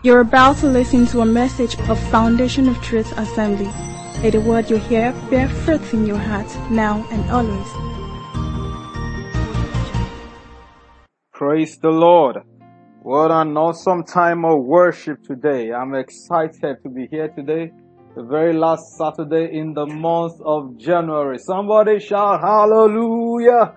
[0.00, 3.68] You're about to listen to a message of Foundation of Truth Assembly.
[4.22, 7.66] May the word you hear bear fruit in your heart now and always.
[11.32, 12.36] Praise the Lord.
[13.02, 15.72] What an awesome time of worship today.
[15.72, 17.72] I'm excited to be here today.
[18.14, 21.40] The very last Saturday in the month of January.
[21.40, 23.74] Somebody shout hallelujah.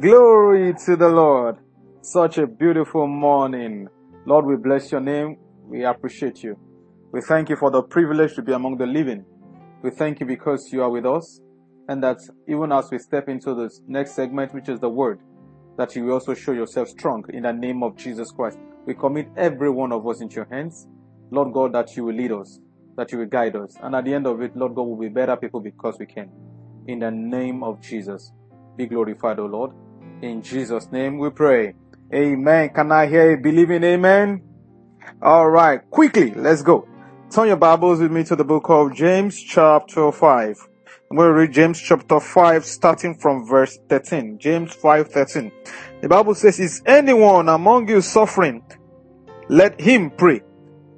[0.00, 1.56] Glory to the Lord.
[2.00, 3.88] Such a beautiful morning.
[4.24, 5.36] Lord, we bless your name.
[5.70, 6.56] We appreciate you.
[7.12, 9.24] We thank you for the privilege to be among the living.
[9.84, 11.40] We thank you because you are with us
[11.88, 12.18] and that
[12.48, 15.20] even as we step into this next segment, which is the word,
[15.78, 18.58] that you will also show yourself strong in the name of Jesus Christ.
[18.84, 20.88] We commit every one of us into your hands.
[21.30, 22.58] Lord God, that you will lead us,
[22.96, 23.76] that you will guide us.
[23.80, 26.28] And at the end of it, Lord God, we'll be better people because we can.
[26.88, 28.32] In the name of Jesus.
[28.76, 29.70] Be glorified, O Lord.
[30.22, 31.74] In Jesus' name we pray.
[32.12, 32.70] Amen.
[32.70, 34.49] Can I hear a believing amen?
[35.22, 35.80] All right.
[35.90, 36.86] Quickly, let's go.
[37.30, 40.68] Turn your Bibles with me to the book of James chapter 5.
[41.10, 44.38] I'm going to read James chapter 5 starting from verse 13.
[44.38, 45.52] James 5 13.
[46.02, 48.62] The Bible says, Is anyone among you suffering?
[49.48, 50.42] Let him pray.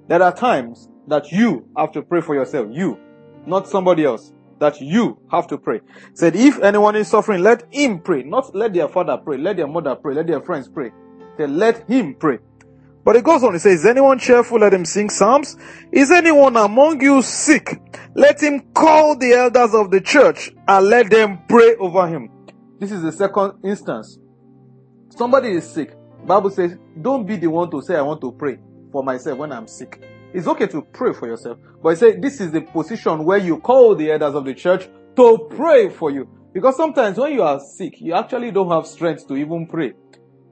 [0.09, 2.69] There are times that you have to pray for yourself.
[2.71, 2.99] You,
[3.47, 4.33] not somebody else.
[4.59, 5.81] That you have to pray.
[6.15, 8.23] Said, if anyone is suffering, let him pray.
[8.23, 10.93] Not let their father pray, let their mother pray, let their friends pray.
[11.37, 12.39] Said, let him pray.
[13.05, 14.61] But it goes on, it says, Is anyone cheerful?
[14.61, 15.57] Let him sing psalms.
[15.91, 17.81] Is anyone among you sick?
[18.15, 22.31] Let him call the elders of the church and let them pray over him.
[22.79, 24.19] This is the second instance.
[25.11, 25.95] Somebody is sick.
[26.25, 28.59] Bible says, don't be the one to say, I want to pray
[28.93, 30.03] for myself when I'm sick.
[30.33, 33.59] It's okay to pray for yourself, but I say this is the position where you
[33.59, 36.27] call the elders of the church to pray for you.
[36.55, 39.93] Because sometimes when you are sick, you actually don't have strength to even pray.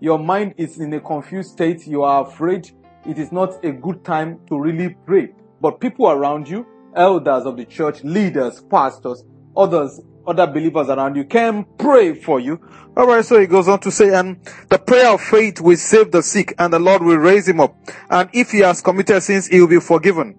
[0.01, 1.87] Your mind is in a confused state.
[1.87, 2.71] You are afraid.
[3.07, 5.29] It is not a good time to really pray.
[5.61, 9.23] But people around you, elders of the church, leaders, pastors,
[9.55, 12.59] others, other believers around you can pray for you.
[12.97, 16.23] Alright, so he goes on to say, and the prayer of faith will save the
[16.23, 17.77] sick and the Lord will raise him up.
[18.09, 20.35] And if he has committed sins, he will be forgiven.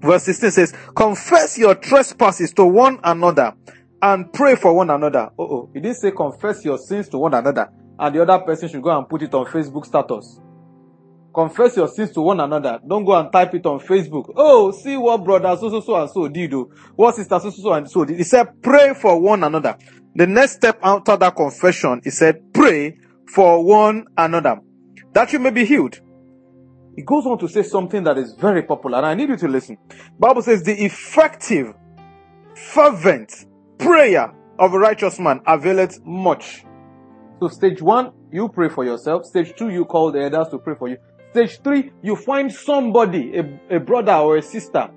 [0.00, 3.54] Verse 16 says, confess your trespasses to one another
[4.02, 5.30] and pray for one another.
[5.38, 8.68] Oh, oh, he didn't say confess your sins to one another and the other person
[8.68, 10.40] should go and put it on Facebook status.
[11.34, 12.80] Confess your sins to one another.
[12.86, 14.32] Don't go and type it on Facebook.
[14.36, 16.54] Oh, see what brother so so so and so did.
[16.54, 16.70] Oh.
[16.94, 18.16] What sister so so so and so did.
[18.16, 19.76] He said, pray for one another.
[20.14, 22.98] The next step after that confession, he said, pray
[23.28, 24.60] for one another.
[25.12, 26.00] That you may be healed.
[26.94, 29.48] He goes on to say something that is very popular, and I need you to
[29.48, 29.76] listen.
[30.18, 31.74] Bible says the effective,
[32.54, 33.44] fervent
[33.78, 36.65] prayer of a righteous man availeth much.
[37.40, 39.26] So stage one, you pray for yourself.
[39.26, 40.96] Stage two, you call the elders to pray for you.
[41.32, 44.88] Stage three, you find somebody, a, a brother or a sister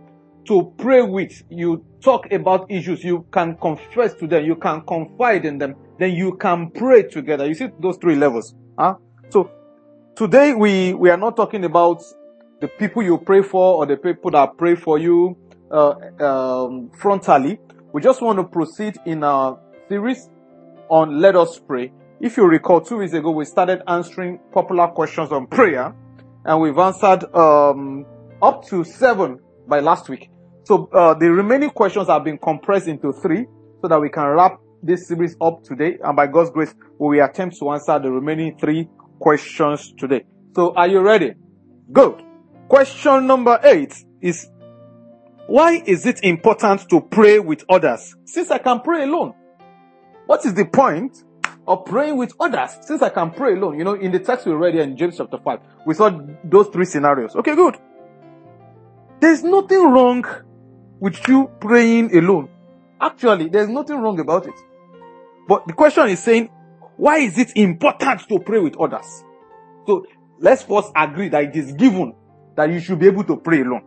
[0.47, 1.31] to pray with.
[1.49, 3.03] You talk about issues.
[3.03, 4.45] You can confess to them.
[4.45, 5.75] You can confide in them.
[5.99, 7.45] Then you can pray together.
[7.45, 8.55] You see those three levels.
[8.77, 8.95] Huh?
[9.29, 9.51] So
[10.15, 12.01] today we, we are not talking about
[12.61, 15.37] the people you pray for or the people that pray for you
[15.71, 15.89] uh,
[16.19, 17.57] um, frontally.
[17.91, 20.29] We just want to proceed in our series
[20.89, 21.91] on Let Us Pray.
[22.21, 25.95] If you recall, two weeks ago, we started answering popular questions on prayer,
[26.43, 28.05] and we've answered um,
[28.41, 30.29] up to seven by last week.
[30.65, 33.45] So uh, the remaining questions have been compressed into three,
[33.81, 35.97] so that we can wrap this series up today.
[36.03, 40.25] And by God's grace, we will attempt to answer the remaining three questions today.
[40.57, 41.35] So are you ready?
[41.89, 42.21] Good.
[42.67, 44.45] Question number eight is,
[45.47, 48.13] why is it important to pray with others?
[48.25, 49.35] Since I can pray alone.
[50.25, 51.23] What is the point
[51.65, 53.77] or praying with others since I can pray alone.
[53.77, 56.11] You know, in the text we read here in James chapter 5, we saw
[56.43, 57.35] those three scenarios.
[57.35, 57.77] Okay, good.
[59.19, 60.25] There's nothing wrong
[60.99, 62.49] with you praying alone.
[63.01, 64.53] Actually, there's nothing wrong about it.
[65.47, 66.49] But the question is saying,
[66.97, 69.23] why is it important to pray with others?
[69.87, 70.05] So
[70.39, 72.13] let's first agree that it is given
[72.55, 73.83] that you should be able to pray alone.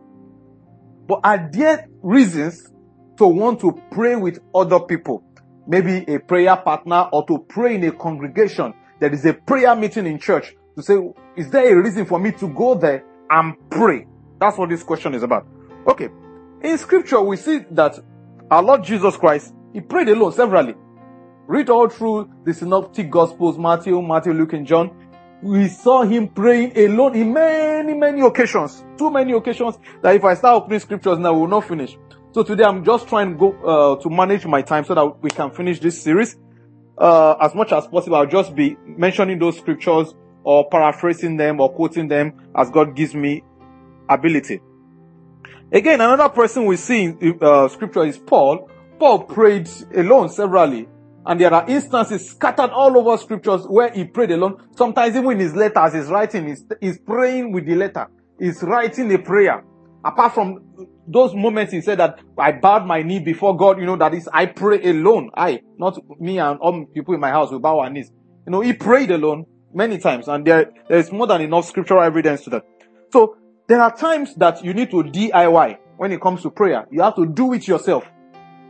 [1.07, 2.71] But are there reasons
[3.17, 5.23] to want to pray with other people?
[5.67, 8.73] Maybe a prayer partner or to pray in a congregation.
[8.99, 10.95] There is a prayer meeting in church to say,
[11.35, 14.07] is there a reason for me to go there and pray?
[14.39, 15.45] That's what this question is about.
[15.87, 16.09] Okay.
[16.61, 17.99] In scripture, we see that
[18.49, 20.75] our Lord Jesus Christ, he prayed alone severally.
[21.47, 24.91] Read all through the synoptic gospels, Matthew, Matthew, Luke, and John.
[25.41, 28.85] We saw him praying alone in many, many occasions.
[28.97, 31.97] Too many occasions that if I start opening scriptures now, we will not finish.
[32.33, 35.29] So today I'm just trying to go uh, to manage my time so that we
[35.29, 36.35] can finish this series
[36.97, 38.15] uh, as much as possible.
[38.15, 43.13] I'll just be mentioning those scriptures or paraphrasing them or quoting them as God gives
[43.13, 43.43] me
[44.09, 44.61] ability.
[45.71, 48.67] Again, another person we see in uh, scripture is Paul.
[48.97, 50.87] Paul prayed alone severally.
[51.27, 54.69] And there are instances scattered all over scriptures where he prayed alone.
[54.75, 58.07] Sometimes even in his letters, he's writing, he's, he's praying with the letter.
[58.39, 59.63] He's writing a prayer.
[60.05, 63.95] Apart from those moments he said that I bowed my knee before God, you know,
[63.97, 65.29] that is, I pray alone.
[65.35, 68.11] I, not me and all people in my house will bow our knees.
[68.45, 72.03] You know, he prayed alone many times and there, there is more than enough scriptural
[72.03, 72.65] evidence to that.
[73.11, 76.85] So there are times that you need to DIY when it comes to prayer.
[76.91, 78.05] You have to do it yourself.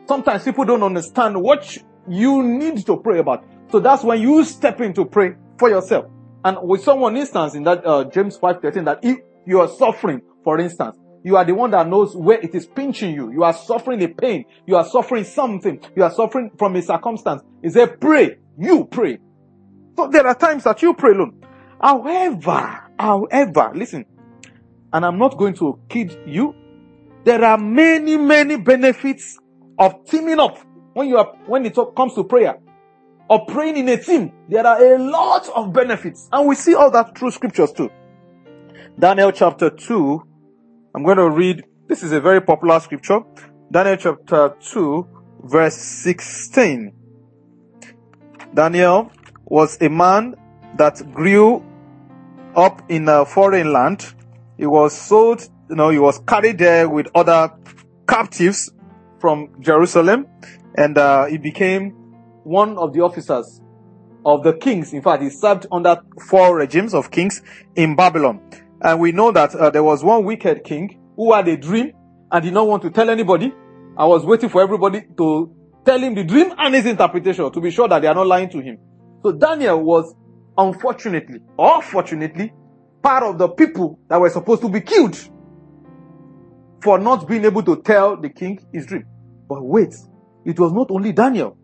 [0.07, 1.77] Sometimes people don't understand what
[2.07, 3.43] you need to pray about.
[3.71, 6.05] So that's when you step in to pray for yourself.
[6.45, 10.59] And with someone instance in that uh, James 5:13 that if you are suffering, for
[10.59, 13.31] instance, you are the one that knows where it is pinching you.
[13.31, 14.45] You are suffering a pain.
[14.67, 15.79] You are suffering something.
[15.95, 17.41] You are suffering from a circumstance.
[17.61, 18.37] He said, pray.
[18.57, 19.19] You pray.
[19.95, 21.41] So there are times that you pray alone.
[21.81, 24.05] However, however, listen,
[24.91, 26.55] and I'm not going to kid you.
[27.23, 29.37] There are many, many benefits
[29.79, 30.57] of teaming up
[30.93, 32.57] when you are, when it comes to prayer
[33.29, 34.31] or praying in a team.
[34.49, 37.89] There are a lot of benefits and we see all that through scriptures too.
[38.99, 40.21] Daniel chapter 2.
[40.95, 43.21] I'm going to read, this is a very popular scripture.
[43.71, 45.07] Daniel chapter 2
[45.43, 46.93] verse 16.
[48.53, 49.11] Daniel
[49.45, 50.35] was a man
[50.77, 51.63] that grew
[52.55, 54.13] up in a foreign land
[54.57, 57.51] he was sold, you know, he was carried there with other
[58.07, 58.71] captives
[59.19, 60.27] from Jerusalem
[60.77, 61.91] and uh, he became
[62.43, 63.61] one of the officers
[64.25, 64.93] of the kings.
[64.93, 67.41] In fact, he served under four regimes of kings
[67.75, 68.41] in Babylon.
[68.83, 71.93] And we know that uh, there was one wicked king who had a dream
[72.31, 73.53] and did not want to tell anybody.
[73.97, 77.71] I was waiting for everybody to tell him the dream and his interpretation to be
[77.71, 78.77] sure that they are not lying to him.
[79.21, 80.13] So Daniel was
[80.57, 82.51] unfortunately or fortunately
[83.01, 85.17] part of the people that were supposed to be killed
[86.81, 89.05] for not being able to tell the king his dream.
[89.47, 89.95] But wait,
[90.45, 91.57] it was not only Daniel.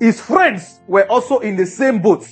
[0.00, 2.26] His friends were also in the same boat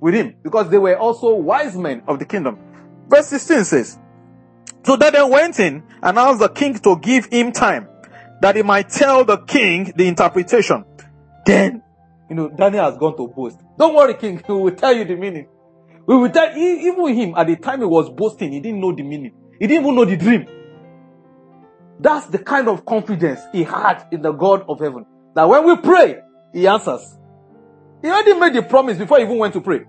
[0.00, 2.58] with him because they were also wise men of the kingdom.
[3.08, 3.98] Verse 16 says,
[4.84, 7.88] So Daniel went in and asked the king to give him time
[8.40, 10.84] that he might tell the king the interpretation.
[11.46, 11.82] Then,
[12.28, 13.58] you know, Daniel has gone to boast.
[13.78, 15.48] Don't worry, king, he will tell you the meaning.
[16.06, 19.02] We will tell even him at the time he was boasting, he didn't know the
[19.02, 19.32] meaning.
[19.60, 20.46] He didn't even know the dream.
[22.00, 25.06] That's the kind of confidence he had in the God of heaven.
[25.36, 26.20] That when we pray,
[26.52, 27.16] he answers.
[28.02, 29.82] He already made the promise before he even went to pray.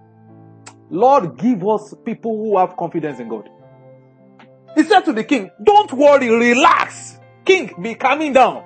[0.93, 3.49] Lord, give us people who have confidence in God.
[4.75, 7.19] He said to the king, don't worry, relax.
[7.43, 8.63] King, be calming down.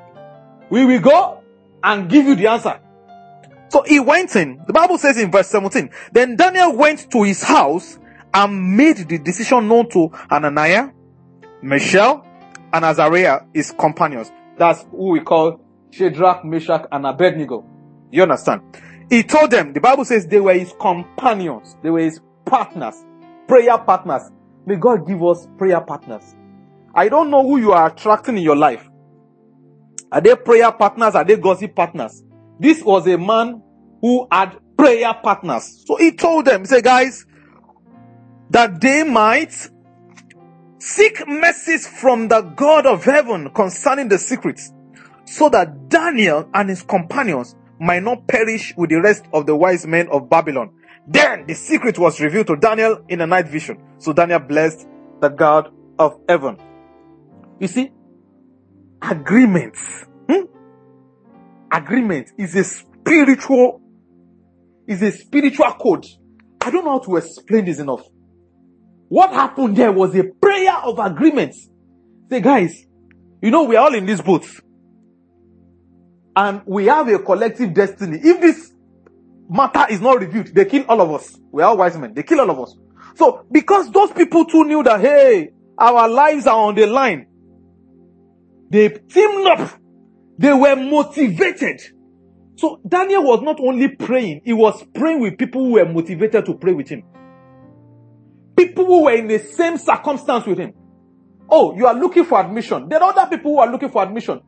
[0.69, 1.41] We will go
[1.81, 2.81] and give you the answer.
[3.69, 4.62] So he went in.
[4.68, 7.97] The Bible says in verse 17, then Daniel went to his house
[8.33, 10.91] and made the decision known to Ananiah,
[11.62, 12.25] Mishael,
[12.74, 14.33] and Azariah, his companions.
[14.57, 17.63] That's who we call Shadrach, Meshach, and Abednego.
[18.12, 18.63] You understand?
[19.09, 21.77] He told them, the Bible says they were his companions.
[21.81, 22.95] They were his partners,
[23.48, 24.24] prayer partners.
[24.65, 26.36] May God give us prayer partners.
[26.94, 28.88] I don't know who you are attracting in your life.
[30.12, 31.15] Are they prayer partners?
[31.15, 32.24] Are they gossip partners?
[32.59, 33.62] This was a man
[34.01, 35.83] who had prayer partners.
[35.86, 37.25] So he told them, he said, guys,
[38.50, 39.53] that they might
[40.80, 44.72] seek mercies from the God of heaven concerning the secrets,
[45.25, 49.86] so that Daniel and his companions might not perish with the rest of the wise
[49.86, 50.72] men of Babylon.
[51.07, 53.81] Then the secret was revealed to Daniel in a night vision.
[53.98, 54.88] So Daniel blessed
[55.22, 56.57] the God of heaven.
[57.60, 57.91] You see,
[59.01, 60.46] agreements hmm?
[61.72, 63.81] agreement is a spiritual,
[64.88, 66.05] is a spiritual code.
[66.62, 68.01] I don't know how to explain this enough.
[69.10, 71.55] What happened there was a prayer of agreement.
[72.29, 72.86] Say, guys,
[73.41, 74.46] you know, we are all in this boat.
[76.38, 78.20] And we have a collective destiny.
[78.24, 78.72] If this
[79.50, 81.36] matter is not reviewed, they kill all of us.
[81.51, 82.13] We are wise men.
[82.13, 82.75] They kill all of us.
[83.15, 87.25] So, because those people too knew that, hey, our lives are on the line,
[88.70, 89.72] they teamed up
[90.38, 91.82] they were motivated.
[92.58, 96.56] So Daniel was not only praying, he was praying with people who were motivated to
[96.56, 97.03] pray with him.
[98.56, 100.74] People who were in the same circumstance with him.
[101.50, 102.89] Oh, you are looking for admission.
[102.89, 104.41] There are other people who are looking for admission.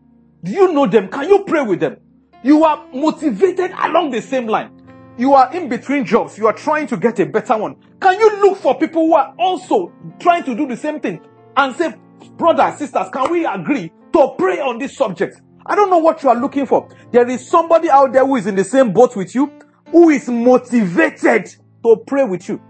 [0.44, 1.10] Do you know them?
[1.10, 1.98] Can you pray with them?
[2.44, 4.72] You are motivated along the same line.
[5.18, 6.38] You are in between jobs.
[6.38, 7.76] You are trying to get a better one.
[8.00, 11.20] Can you look for people who are also trying to do the same thing
[11.58, 11.94] and say,
[12.38, 15.42] brothers, sisters, can we agree to pray on this subject?
[15.66, 16.88] I don't know what you are looking for.
[17.12, 19.52] There is somebody out there who is in the same boat with you,
[19.92, 21.54] who is motivated
[21.84, 22.62] to pray with you.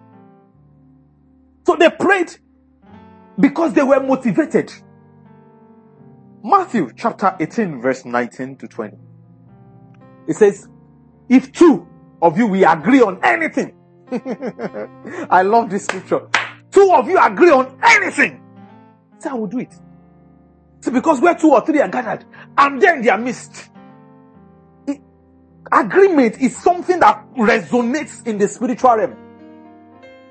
[1.66, 2.36] So they prayed.
[3.40, 4.72] because they were motivated.
[6.44, 8.98] Matthew chapter 18, verse 19 to 20.
[10.28, 10.70] It says,
[11.28, 11.86] If two
[12.22, 13.74] of you we agree on anything,
[15.30, 16.28] I love this scripture.
[16.72, 18.42] Two of you agree on anything.
[19.18, 19.74] Say, I will do it.
[20.82, 22.26] See, because where two or three are gathered,
[22.58, 23.70] I'm there in their midst.
[25.72, 29.16] Agreement is something that resonates in the spiritual realm.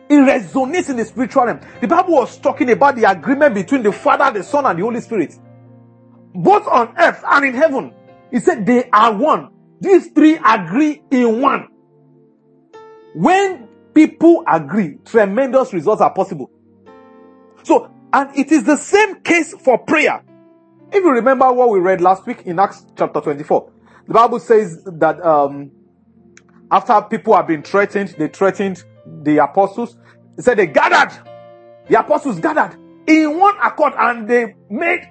[0.08, 1.60] It resonates in the spiritual realm.
[1.82, 5.02] The Bible was talking about the agreement between the Father, the Son, and the Holy
[5.02, 5.38] Spirit.
[6.34, 7.94] Both on earth and in heaven.
[8.30, 9.50] He said they are one.
[9.80, 11.68] These three agree in one.
[13.14, 16.50] When people agree, tremendous results are possible.
[17.62, 20.22] So, and it is the same case for prayer.
[20.92, 23.72] If you remember what we read last week in Acts chapter 24,
[24.06, 25.70] the Bible says that um,
[26.70, 28.82] after people have been threatened, they threatened
[29.22, 29.96] the apostles.
[30.36, 31.12] They said they gathered,
[31.88, 35.10] the apostles gathered in one accord and they made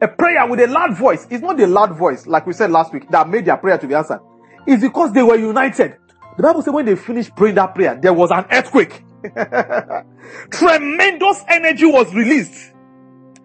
[0.00, 1.26] a prayer with a loud voice.
[1.30, 3.86] is not a loud voice, like we said last week, that made their prayer to
[3.86, 4.20] be answered.
[4.66, 5.96] It's because they were united.
[6.36, 9.02] The Bible says when they finished praying that prayer, there was an earthquake.
[10.50, 12.72] Tremendous energy was released.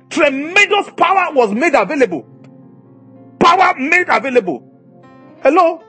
[0.10, 2.28] Tremendous power was made available.
[3.40, 4.68] Power made available.
[5.42, 5.82] Hello?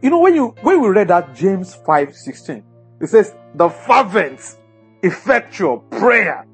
[0.00, 2.64] You know, when you when we read that James 5 16,
[3.00, 4.40] it says, the fervent,
[5.02, 6.46] effectual prayer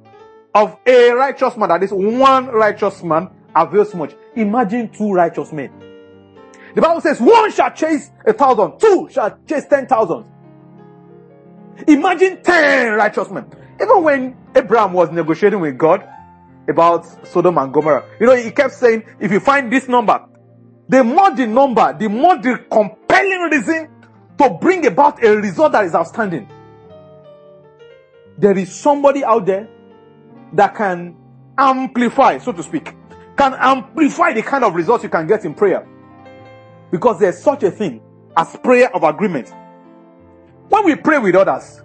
[0.54, 4.14] of a righteous man, that is one righteous man, avails much.
[4.36, 5.70] Imagine two righteous men.
[6.74, 10.24] The Bible says one shall chase a thousand, two shall chase ten thousand.
[11.88, 13.46] Imagine ten righteous men.
[13.80, 16.08] Even when Abraham was negotiating with God
[16.68, 20.24] about Sodom and Gomorrah, you know, he kept saying, if you find this number,
[20.88, 23.88] the more the number, the more the compelling reason
[24.38, 26.48] to bring about a result that is outstanding.
[28.38, 29.68] There is somebody out there
[30.54, 31.16] that can
[31.58, 32.94] amplify, so to speak,
[33.36, 35.86] can amplify the kind of results you can get in prayer.
[36.90, 38.00] Because there's such a thing
[38.36, 39.52] as prayer of agreement.
[40.68, 41.82] When we pray with others,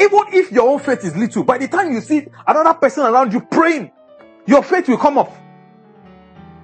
[0.00, 3.32] even if your own faith is little, by the time you see another person around
[3.32, 3.90] you praying,
[4.46, 5.32] your faith will come up.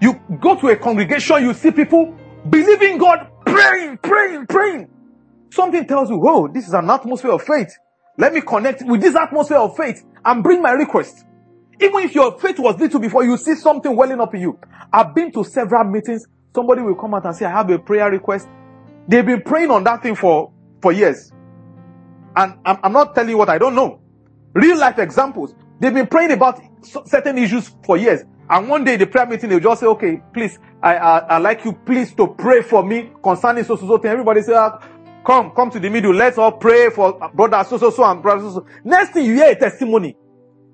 [0.00, 2.14] You go to a congregation, you see people
[2.48, 4.88] believing God, praying, praying, praying.
[5.50, 7.72] Something tells you, whoa, this is an atmosphere of faith.
[8.18, 11.24] Let me connect with this atmosphere of faith and bring my request.
[11.80, 14.58] Even if your faith was little before, you see something welling up in you.
[14.92, 16.26] I've been to several meetings.
[16.54, 18.48] Somebody will come out and say, I have a prayer request.
[19.08, 21.32] They've been praying on that thing for, for years.
[22.36, 24.00] And I'm, I'm not telling you what I don't know.
[24.54, 25.54] Real life examples.
[25.80, 26.60] They've been praying about
[27.06, 28.20] certain issues for years.
[28.48, 31.64] And one day the prayer meeting, they'll just say, okay, please, I, I, I like
[31.64, 34.10] you please to pray for me concerning so, so, so thing.
[34.12, 34.78] Everybody say, ah,
[35.26, 36.14] come, come to the middle.
[36.14, 38.66] Let's all pray for brother so, so, so and brother so, so.
[38.84, 40.16] Next thing you hear a testimony.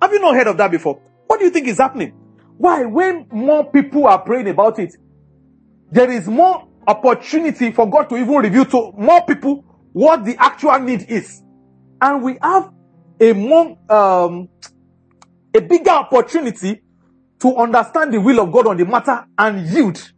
[0.00, 1.00] Have you not heard of that before?
[1.26, 2.10] What do you think is happening?
[2.56, 2.84] Why?
[2.84, 4.94] When more people are praying about it,
[5.90, 10.78] there is more opportunity for God to even reveal to more people what the actual
[10.80, 11.42] need is.
[12.00, 12.72] And we have
[13.20, 14.48] a more, um,
[15.54, 16.82] a bigger opportunity
[17.40, 20.12] to understand the will of God on the matter and yield.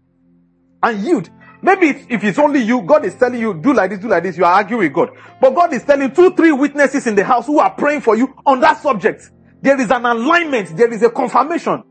[0.82, 1.30] And yield.
[1.62, 4.36] Maybe if it's only you, God is telling you, do like this, do like this,
[4.36, 5.10] you are arguing with God.
[5.40, 8.34] But God is telling two, three witnesses in the house who are praying for you
[8.44, 9.30] on that subject.
[9.62, 11.83] There is an alignment, there is a confirmation,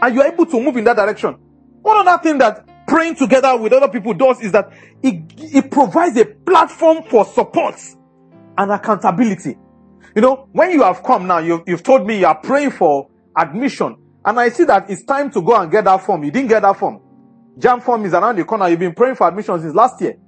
[0.00, 1.34] and you're able to move in that direction.
[1.82, 4.70] One other thing that praying together with other people does is that
[5.02, 7.76] it, it provides a platform for support
[8.58, 9.56] and accountability.
[10.14, 13.08] You know, when you have come now, you've, you've told me you are praying for
[13.36, 16.22] admission, and I see that it's time to go and get that form.
[16.24, 17.00] You didn't get that form.
[17.58, 18.68] JAMB form is around the corner.
[18.68, 20.18] You've been praying for admission since last year.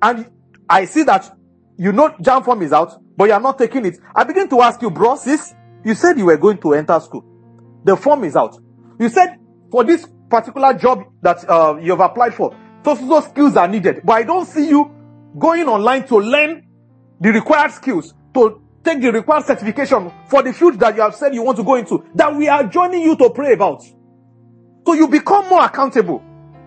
[0.00, 0.30] And
[0.68, 1.36] I see that
[1.76, 3.98] you know JAMB form is out, but you are not taking it.
[4.14, 7.24] I begin to ask you, bro, sis, you said you were going to enter school.
[7.84, 8.56] The form is out.
[8.98, 9.38] You said
[9.70, 14.00] for this particular job that uh, you have applied for, those, those skills are needed.
[14.04, 14.90] But I don't see you
[15.38, 16.66] going online to learn
[17.20, 21.34] the required skills, to take the required certification for the field that you have said
[21.34, 23.82] you want to go into, that we are joining you to pray about.
[24.86, 26.22] So you become more accountable.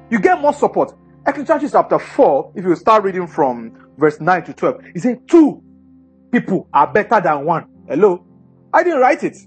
[0.10, 0.94] You get more support.
[1.28, 5.62] Ecclesiastes chapter 4, if you start reading from verse 9 to 12, he says, Two
[6.32, 7.68] people are better than one.
[7.88, 8.27] Hello?
[8.74, 9.38] I didn't write it.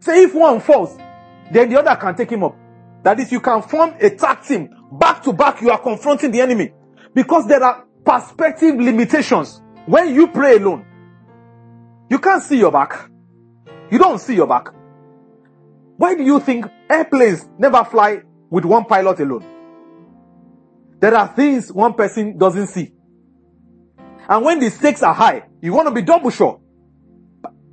[0.00, 0.96] Say if one falls,
[1.52, 2.56] then the other can take him up.
[3.02, 4.70] That is, you can form a tag team.
[4.92, 6.72] Back to back, you are confronting the enemy.
[7.14, 9.60] Because there are perspective limitations.
[9.86, 10.86] When you pray alone,
[12.08, 13.10] you can't see your back.
[13.90, 14.68] You don't see your back.
[15.96, 19.44] Why do you think airplanes never fly with one pilot alone?
[21.00, 22.92] There are things one person doesn't see.
[24.28, 26.60] And when the stakes are high, you want to be double sure.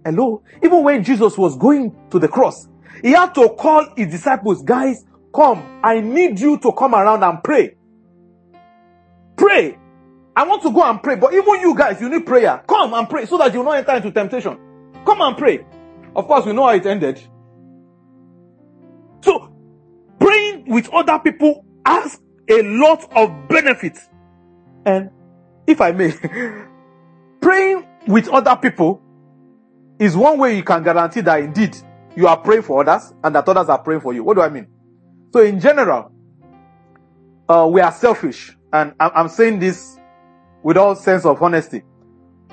[0.03, 0.43] Hello?
[0.63, 2.67] Even when Jesus was going to the cross,
[3.01, 5.79] he had to call his disciples, guys, come.
[5.84, 7.75] I need you to come around and pray.
[9.36, 9.77] Pray.
[10.36, 12.63] I want to go and pray, but even you guys, you need prayer.
[12.67, 14.58] Come and pray so that you not enter into temptation.
[15.05, 15.65] Come and pray.
[16.15, 17.22] Of course, we know how it ended.
[19.24, 19.53] So,
[20.20, 24.00] praying with other people has a lot of benefits.
[24.86, 25.10] And
[25.67, 26.12] if I may,
[27.41, 29.01] praying with other people
[30.01, 31.77] is one way you can guarantee that indeed
[32.15, 34.24] you are praying for others and that others are praying for you.
[34.24, 34.65] What do I mean?
[35.31, 36.12] So in general,
[37.48, 38.58] uh, we are selfish.
[38.74, 40.00] And I'm, I'm saying this
[40.63, 41.84] with all sense of honesty.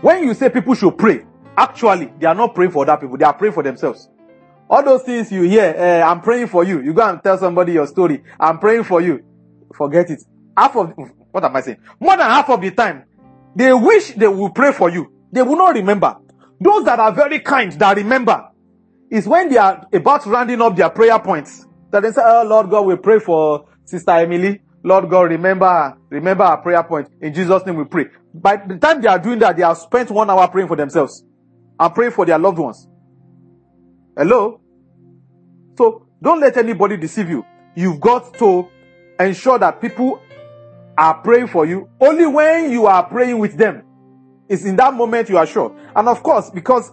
[0.02, 1.24] When you say people should pray,
[1.56, 3.16] actually, they are not praying for other people.
[3.16, 4.10] They are praying for themselves.
[4.68, 6.82] All those things you hear, uh, I'm praying for you.
[6.82, 8.22] You go and tell somebody your story.
[8.38, 9.24] I'm praying for you.
[9.74, 10.22] Forget it.
[10.54, 10.92] Half of,
[11.30, 11.78] what am I saying?
[11.98, 13.04] More than half of the time,
[13.56, 15.10] they wish they will pray for you.
[15.32, 16.18] They will not remember.
[16.60, 18.48] Those that are very kind that remember
[19.10, 22.70] is when they are about rounding up their prayer points that they say, Oh Lord
[22.70, 24.60] God, we pray for Sister Emily.
[24.84, 25.96] Lord God, remember.
[26.10, 27.08] Remember our prayer point.
[27.20, 28.06] In Jesus' name we pray.
[28.32, 31.24] By the time they are doing that, they have spent one hour praying for themselves
[31.78, 32.86] and praying for their loved ones.
[34.16, 34.60] Hello?
[35.76, 37.44] So don't let anybody deceive you.
[37.74, 38.68] You've got to
[39.20, 40.20] ensure that people
[40.96, 43.82] are praying for you only when you are praying with them.
[44.48, 45.76] It's in that moment you are sure.
[45.94, 46.92] And of course, because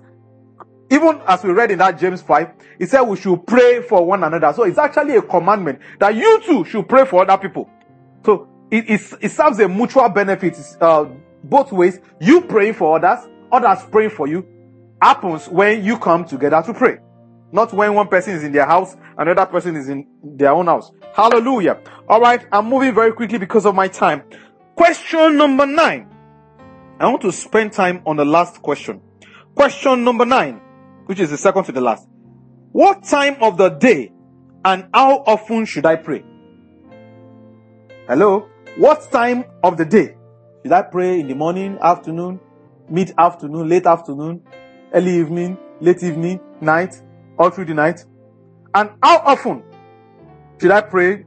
[0.92, 4.24] even as we read in that James 5, it said we should pray for one
[4.24, 4.54] another.
[4.54, 7.70] So it's actually a commandment that you too should pray for other people.
[8.26, 11.06] So it, it, it serves a mutual benefit uh,
[11.44, 12.00] both ways.
[12.20, 14.46] You praying for others, others praying for you,
[15.02, 16.98] happens when you come together to pray.
[17.52, 20.92] Not when one person is in their house, another person is in their own house.
[21.14, 21.80] Hallelujah.
[22.08, 22.46] All right.
[22.52, 24.24] I'm moving very quickly because of my time.
[24.76, 26.15] Question number nine.
[26.98, 29.02] I want to spend time on the last question.
[29.54, 30.62] Question number nine,
[31.08, 32.08] which is the second to the last.
[32.72, 34.14] What time of the day
[34.64, 36.24] and how often should I pray?
[38.08, 38.48] Hello?
[38.78, 40.16] What time of the day?
[40.64, 42.40] Should I pray in the morning, afternoon,
[42.90, 44.42] mid afternoon, late afternoon,
[44.94, 47.02] early evening, late evening, night?
[47.38, 48.06] all through the night?
[48.74, 49.64] And how often
[50.62, 51.26] should I pray?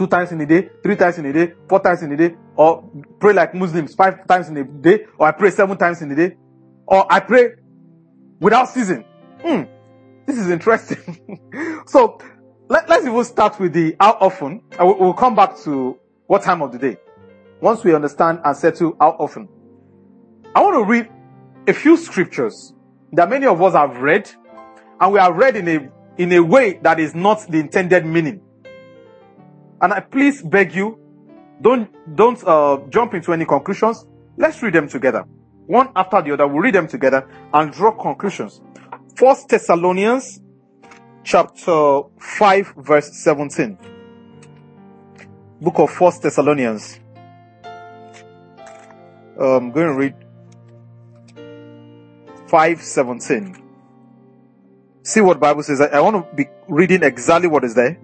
[0.00, 2.34] Two times in a day, three times in a day, four times in a day,
[2.56, 6.10] or pray like Muslims five times in a day, or I pray seven times in
[6.10, 6.38] a day,
[6.86, 7.50] or I pray
[8.40, 9.04] without season.
[9.44, 9.64] Hmm,
[10.24, 11.20] this is interesting.
[11.86, 12.18] so
[12.70, 14.62] let, us even start with the how often.
[14.78, 16.96] We'll come back to what time of the day.
[17.60, 19.50] Once we understand and settle how often.
[20.54, 21.10] I want to read
[21.68, 22.72] a few scriptures
[23.12, 24.30] that many of us have read
[24.98, 28.40] and we are read in a in a way that is not the intended meaning.
[29.82, 30.98] And I please beg you,
[31.62, 34.06] don't don't uh, jump into any conclusions.
[34.36, 35.24] Let's read them together,
[35.66, 36.46] one after the other.
[36.46, 38.60] We'll read them together and draw conclusions.
[39.16, 40.40] First Thessalonians,
[41.24, 43.78] chapter five, verse seventeen.
[45.60, 47.00] Book of First Thessalonians.
[49.38, 50.14] I'm going to read
[52.48, 53.56] five seventeen.
[55.02, 55.80] See what Bible says.
[55.80, 57.98] I, I want to be reading exactly what is there.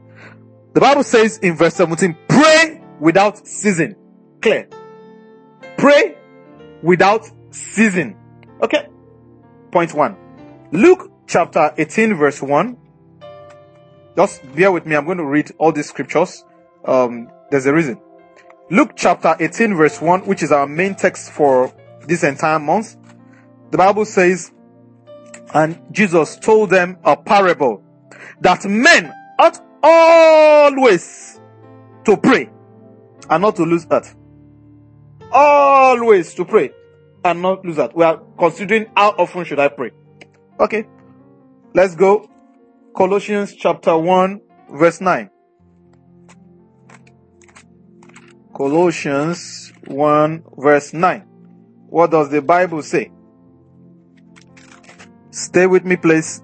[0.76, 3.96] The Bible says in verse 17, pray without ceasing.
[4.42, 4.68] Clear.
[5.78, 6.18] Pray
[6.82, 8.14] without ceasing.
[8.60, 8.86] Okay.
[9.72, 10.18] Point one.
[10.72, 12.76] Luke chapter 18 verse 1.
[14.18, 14.96] Just bear with me.
[14.96, 16.44] I'm going to read all these scriptures.
[16.84, 17.98] Um, there's a reason.
[18.70, 21.74] Luke chapter 18 verse 1, which is our main text for
[22.06, 22.98] this entire month.
[23.70, 24.52] The Bible says,
[25.54, 27.82] and Jesus told them a parable
[28.42, 29.14] that men
[29.86, 31.40] always
[32.04, 32.50] to pray
[33.30, 34.12] and not to lose heart.
[35.32, 36.70] Always to pray
[37.24, 37.96] and not lose heart.
[37.96, 39.90] We are considering how often should I pray.
[40.58, 40.86] Okay.
[41.74, 42.28] Let's go.
[42.96, 44.40] Colossians chapter 1
[44.72, 45.30] verse 9.
[48.56, 51.20] Colossians 1 verse 9.
[51.88, 53.12] What does the Bible say?
[55.30, 56.42] Stay with me, please.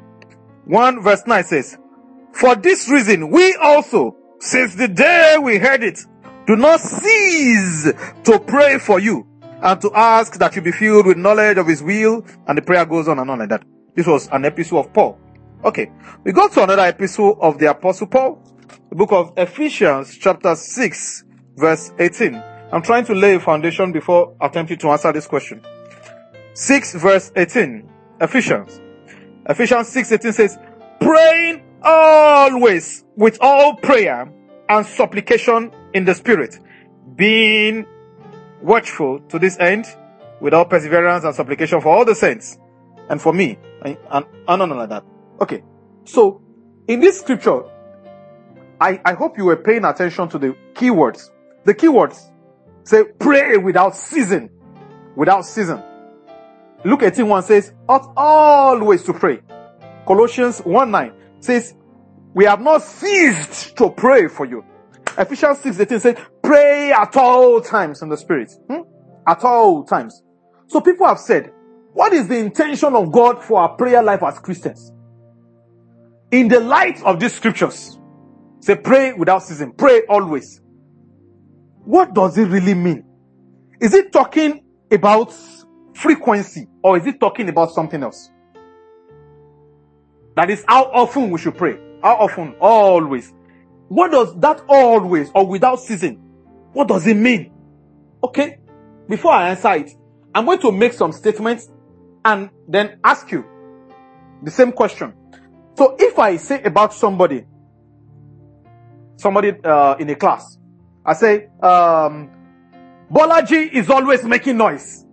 [0.66, 1.78] 1 verse 9 says,
[2.32, 6.04] For this reason, we also, since the day we heard it,
[6.46, 7.92] do not cease
[8.24, 9.26] to pray for you
[9.62, 12.24] and to ask that you be filled with knowledge of his will.
[12.46, 13.64] And the prayer goes on and on like that.
[13.94, 15.18] This was an epistle of Paul.
[15.64, 15.92] Okay.
[16.24, 18.42] We go to another epistle of the apostle Paul,
[18.88, 21.24] the book of Ephesians chapter 6
[21.56, 22.34] verse 18.
[22.72, 25.62] I'm trying to lay a foundation before attempting to answer this question.
[26.54, 27.88] 6 verse 18.
[28.20, 28.80] Ephesians.
[29.48, 30.58] Ephesians 6 18 says,
[31.00, 34.32] praying always with all prayer
[34.68, 36.58] and supplication in the spirit,
[37.16, 37.86] being
[38.62, 39.86] watchful to this end
[40.40, 42.58] with all perseverance and supplication for all the saints.
[43.08, 45.04] and for me, and, and, and none like that.
[45.40, 45.62] Okay.
[46.04, 46.40] So,
[46.88, 47.62] in this scripture,
[48.80, 51.30] I, I hope you were paying attention to the keywords.
[51.64, 52.30] The keywords
[52.84, 54.50] say pray without season.
[55.14, 55.82] Without season.
[56.84, 59.40] Luke 18 1 says, ought always to pray.
[60.06, 61.12] Colossians 1 9
[61.44, 61.74] says,
[62.34, 64.64] we have not ceased to pray for you.
[65.18, 68.50] Ephesians 6 18 says, pray at all times in the spirit.
[68.68, 68.82] Hmm?
[69.26, 70.22] At all times.
[70.68, 71.52] So people have said,
[71.92, 74.92] what is the intention of God for our prayer life as Christians?
[76.30, 77.98] In the light of these scriptures,
[78.60, 80.60] say pray without ceasing, pray always.
[81.84, 83.04] What does it really mean?
[83.80, 85.34] Is it talking about
[85.94, 88.30] frequency or is it talking about something else?
[90.36, 91.78] That is how often we should pray.
[92.02, 92.54] How often?
[92.60, 93.32] Always.
[93.88, 96.16] What does that always or without ceasing?
[96.72, 97.52] What does it mean?
[98.24, 98.58] Okay.
[99.08, 99.90] Before I answer it,
[100.34, 101.68] I'm going to make some statements
[102.24, 103.44] and then ask you
[104.42, 105.12] the same question.
[105.76, 107.44] So if I say about somebody,
[109.16, 110.58] somebody uh, in a class,
[111.04, 112.30] I say, um,
[113.12, 115.04] Bolaji is always making noise.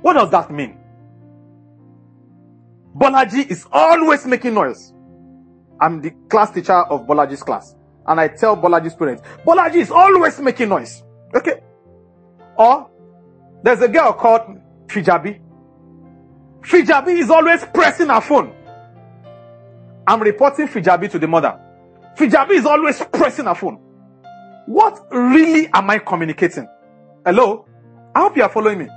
[0.00, 0.78] What does that mean?
[2.96, 4.92] Bolaji is always making noise.
[5.80, 7.74] I'm the class teacher of Bolaji's class.
[8.06, 11.02] And I tell Bolaji's parents, Bolaji is always making noise.
[11.34, 11.60] Okay.
[12.56, 12.90] Or
[13.62, 15.40] there's a girl called Fijabi.
[16.60, 18.54] Fijabi is always pressing her phone.
[20.06, 21.58] I'm reporting Fijabi to the mother.
[22.16, 23.76] Fijabi is always pressing her phone.
[24.66, 26.68] What really am I communicating?
[27.24, 27.66] Hello?
[28.14, 28.88] I hope you are following me.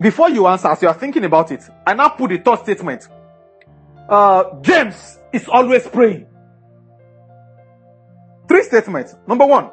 [0.00, 3.06] Before you answer, as you are thinking about it, I now put the third statement.
[4.08, 6.26] Uh, James is always praying.
[8.48, 9.14] Three statements.
[9.28, 9.70] Number one,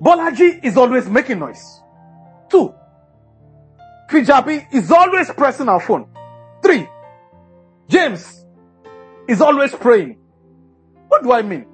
[0.00, 1.80] Bolaji is always making noise.
[2.50, 2.74] Two,
[4.10, 6.06] Fijabi is always pressing our phone.
[6.62, 6.86] Three,
[7.88, 8.44] James
[9.26, 10.18] is always praying.
[11.08, 11.66] What do I mean?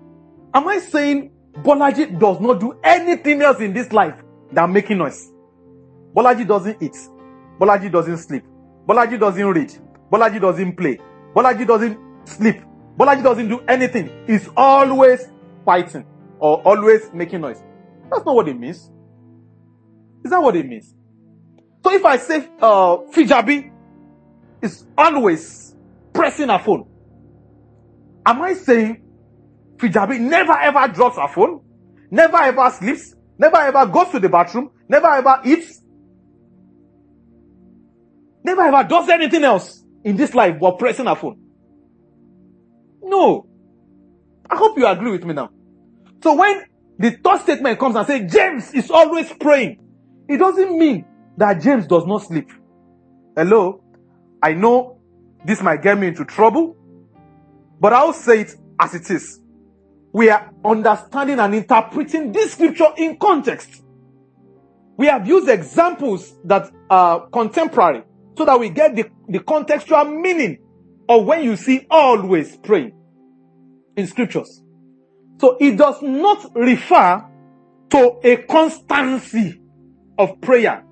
[0.55, 4.14] Am I saying Bolaji does not do anything else in this life
[4.52, 5.31] than making noise?
[6.14, 6.96] Bolaji doesn't eat.
[7.62, 8.42] Bolaji doesn't sleep.
[8.88, 9.72] Bolaji doesn't read.
[10.11, 10.98] Bolaji doesn't play.
[11.33, 11.96] Bolaji doesn't
[12.29, 12.61] sleep.
[12.98, 14.11] Bolaji doesn't do anything.
[14.27, 15.29] He's always
[15.64, 16.05] fighting
[16.40, 17.62] or always making noise.
[18.11, 18.90] That's not what it means.
[20.25, 20.92] Is that what it means?
[21.85, 23.70] So if I say uh, Fijabi
[24.61, 25.77] is always
[26.12, 26.88] pressing her phone,
[28.27, 29.05] am I saying
[29.77, 31.61] Fijabi never ever drops her phone,
[32.11, 35.82] never ever sleeps, never ever goes to the bathroom, never ever eats,
[38.55, 41.38] never ever does anything else in this life but pressing her phone?
[43.03, 43.47] No.
[44.49, 45.51] I hope you agree with me now.
[46.23, 46.65] So when
[46.99, 49.79] the third statement comes and says James is always praying,
[50.29, 51.05] it doesn't mean
[51.37, 52.51] that James does not sleep.
[53.37, 53.83] Hello?
[54.43, 54.99] I know
[55.45, 56.77] this might get me into trouble,
[57.81, 59.41] but I'll say it as it is.
[60.12, 63.83] We are understanding and interpreting this scripture in context.
[64.97, 68.03] We have used examples that are contemporary
[68.37, 70.59] so that we get the, the contextual meaning
[71.09, 72.92] of when you see always praying
[73.97, 74.62] in scriptures.
[75.40, 77.25] So it does not refer
[77.90, 79.61] to a constancy
[80.18, 80.85] of prayer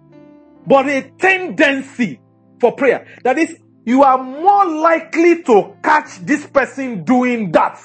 [0.67, 2.21] but a tendency
[2.61, 3.07] for prayer.
[3.25, 7.81] That is, you are more likely to catch this person doing that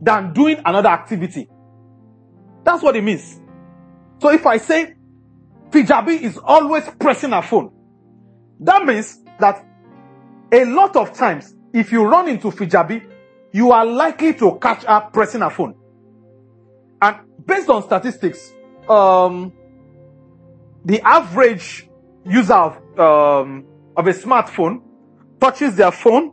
[0.00, 1.48] than doing another activity.
[2.64, 3.40] That's what it means.
[4.20, 4.94] So if I say
[5.70, 7.70] Fijabi is always pressing her phone,
[8.60, 9.66] that means that
[10.52, 13.06] a lot of times, if you run into Fijabi,
[13.52, 15.74] you are likely to catch her pressing her phone.
[17.00, 18.52] And based on statistics,
[18.88, 19.52] um,
[20.84, 21.88] the average
[22.24, 23.64] user of, um,
[23.96, 24.82] of a smartphone
[25.40, 26.32] touches their phone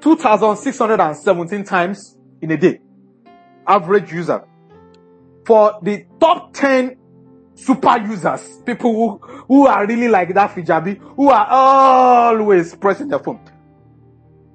[0.00, 2.80] 2,617 times in a day.
[3.66, 4.44] Average user.
[5.44, 6.96] For the top 10
[7.58, 13.18] super users, people who, who are really like that Fijabi, who are always pressing their
[13.18, 13.40] phone.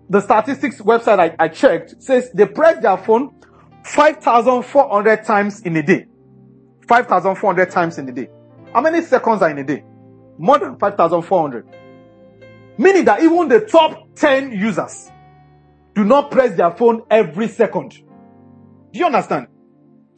[0.09, 3.33] The statistics website I, I checked says they press their phone
[3.83, 6.05] 5,400 times in a day.
[6.87, 8.29] 5,400 times in a day.
[8.73, 9.83] How many seconds are in a day?
[10.37, 11.67] More than 5,400.
[12.77, 15.11] Meaning that even the top 10 users
[15.93, 17.91] do not press their phone every second.
[18.91, 19.47] Do you understand?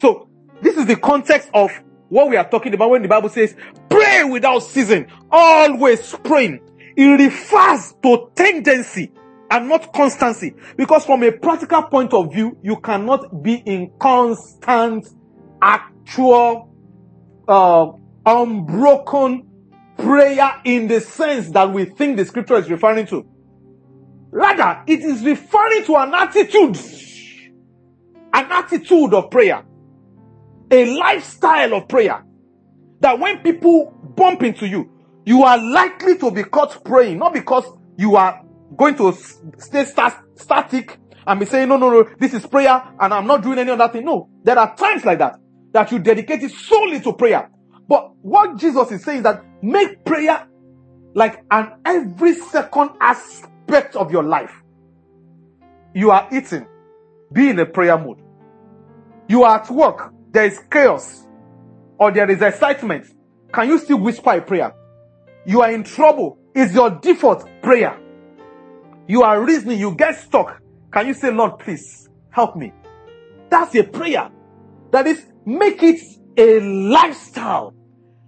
[0.00, 0.28] So,
[0.62, 1.70] this is the context of
[2.08, 3.54] what we are talking about when the Bible says,
[3.88, 6.60] pray without ceasing, always praying.
[6.96, 9.12] It refers to tendency
[9.50, 10.54] and not constancy.
[10.76, 15.08] Because from a practical point of view, you cannot be in constant,
[15.60, 16.72] actual,
[17.48, 17.92] uh,
[18.24, 19.46] unbroken
[19.96, 23.26] prayer in the sense that we think the scripture is referring to.
[24.30, 26.76] Rather, it is referring to an attitude,
[28.32, 29.64] an attitude of prayer,
[30.70, 32.24] a lifestyle of prayer.
[33.00, 34.90] That when people bump into you,
[35.24, 37.64] you are likely to be caught praying, not because
[37.98, 38.42] you are
[38.76, 39.12] going to
[39.58, 43.58] stay static and be saying, no, no, no, this is prayer and I'm not doing
[43.58, 44.04] any other thing.
[44.04, 45.38] No, there are times like that,
[45.72, 47.50] that you dedicate it solely to prayer.
[47.88, 50.46] But what Jesus is saying is that make prayer
[51.14, 54.52] like an every second aspect of your life.
[55.94, 56.66] You are eating,
[57.32, 58.20] be in a prayer mode.
[59.28, 61.26] You are at work, there is chaos
[61.98, 63.06] or there is excitement.
[63.54, 64.70] Can you still whisper a prayer?
[65.46, 67.98] You are in trouble, is your default prayer.
[69.08, 70.60] You are reasoning, you get stuck.
[70.92, 72.70] Can you say, Lord, please help me?
[73.48, 74.30] That's a prayer.
[74.90, 76.02] That is, make it
[76.36, 77.72] a lifestyle.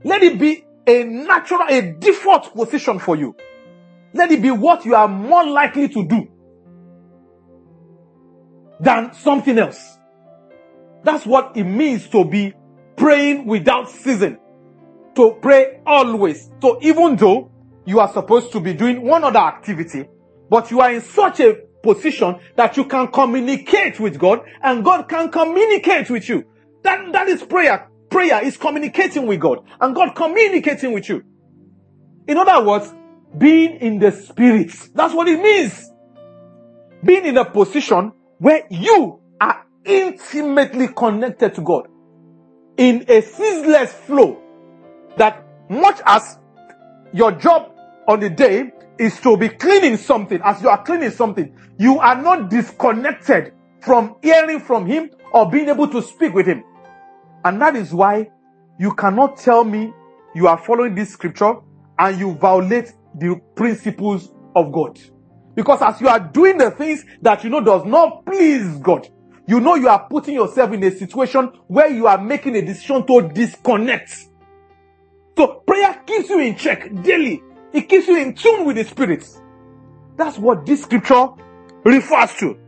[0.03, 3.37] Let it be a natural, a default position for you.
[4.14, 6.27] Let it be what you are more likely to do
[8.81, 9.97] than something else.
[11.09, 12.53] That's what it means to be
[12.94, 14.37] praying without ceasing.
[15.14, 16.51] To pray always.
[16.61, 17.51] So even though
[17.87, 20.05] you are supposed to be doing one other activity,
[20.51, 25.09] but you are in such a position that you can communicate with God and God
[25.09, 26.44] can communicate with you.
[26.83, 27.88] That, that is prayer.
[28.11, 31.25] Prayer is communicating with God and God communicating with you.
[32.27, 32.92] In other words,
[33.38, 34.73] being in the spirit.
[34.94, 35.90] That's what it means.
[37.03, 39.23] Being in a position where you
[39.88, 41.88] intimately connected to God
[42.77, 44.40] in a ceaseless flow
[45.16, 46.38] that much as
[47.12, 47.72] your job
[48.07, 52.20] on the day is to be cleaning something, as you are cleaning something, you are
[52.20, 56.62] not disconnected from hearing from Him or being able to speak with Him.
[57.44, 58.31] And that is why
[58.79, 59.92] you cannot tell me
[60.35, 61.55] you are following this scripture
[61.98, 64.98] and you violate the principles of God.
[65.55, 69.09] Because as you are doing the things that you know does not please God,
[69.48, 73.06] you know you are putting yourself in a situation where you are making a decision
[73.06, 74.26] to disconnect.
[75.38, 77.42] So prayer keeps you in check daily.
[77.72, 79.40] It keeps you in tune with the spirits.
[80.16, 81.28] That's what this scripture
[81.82, 82.58] refers to.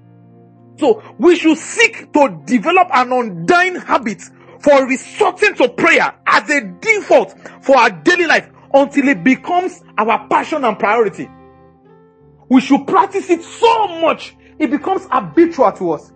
[0.79, 4.23] So we should seek to develop an undying habit
[4.61, 10.27] for resorting to prayer as a default for our daily life until it becomes our
[10.29, 11.29] passion and priority.
[12.49, 16.13] We should practice it so much it becomes habitual to us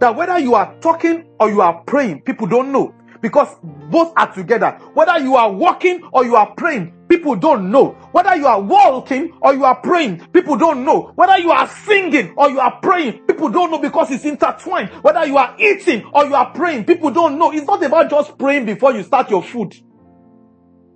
[0.00, 3.48] that whether you are talking or you are praying, people don't know because
[3.90, 4.78] both are together.
[4.94, 7.90] Whether you are walking or you are praying, people don't know.
[8.12, 11.12] Whether you are walking or you are praying, people don't know.
[11.14, 14.90] Whether you are singing or you are praying, people don't know because it's intertwined.
[15.02, 17.52] Whether you are eating or you are praying, people don't know.
[17.52, 19.74] It's not about just praying before you start your food.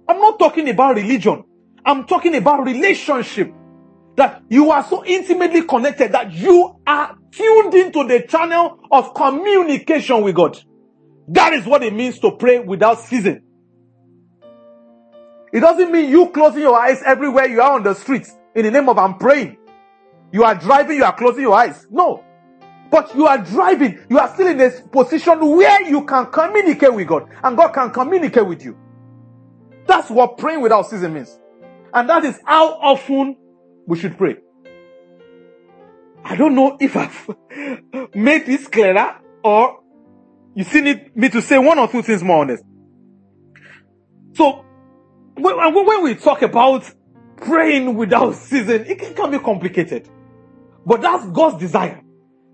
[0.09, 1.45] I'm not talking about religion.
[1.85, 3.53] I'm talking about relationship.
[4.17, 10.23] That you are so intimately connected that you are tuned into the channel of communication
[10.23, 10.59] with God.
[11.29, 13.42] That is what it means to pray without ceasing.
[15.53, 18.71] It doesn't mean you closing your eyes everywhere you are on the streets in the
[18.71, 19.59] name of I'm praying.
[20.33, 21.87] You are driving, you are closing your eyes.
[21.90, 22.25] No.
[22.90, 27.07] But you are driving, you are still in a position where you can communicate with
[27.07, 28.77] God and God can communicate with you.
[29.87, 31.38] That's what praying without ceasing means.
[31.95, 33.37] And that is how often
[33.87, 34.37] we should pray.
[36.25, 37.29] I don't know if I've
[38.15, 39.81] made this clearer or
[40.55, 42.63] you still need me to say one or two things more on this.
[44.35, 44.65] So,
[45.35, 46.85] when, when we talk about
[47.37, 50.09] praying without season, it can be complicated.
[50.85, 52.03] But that's God's desire.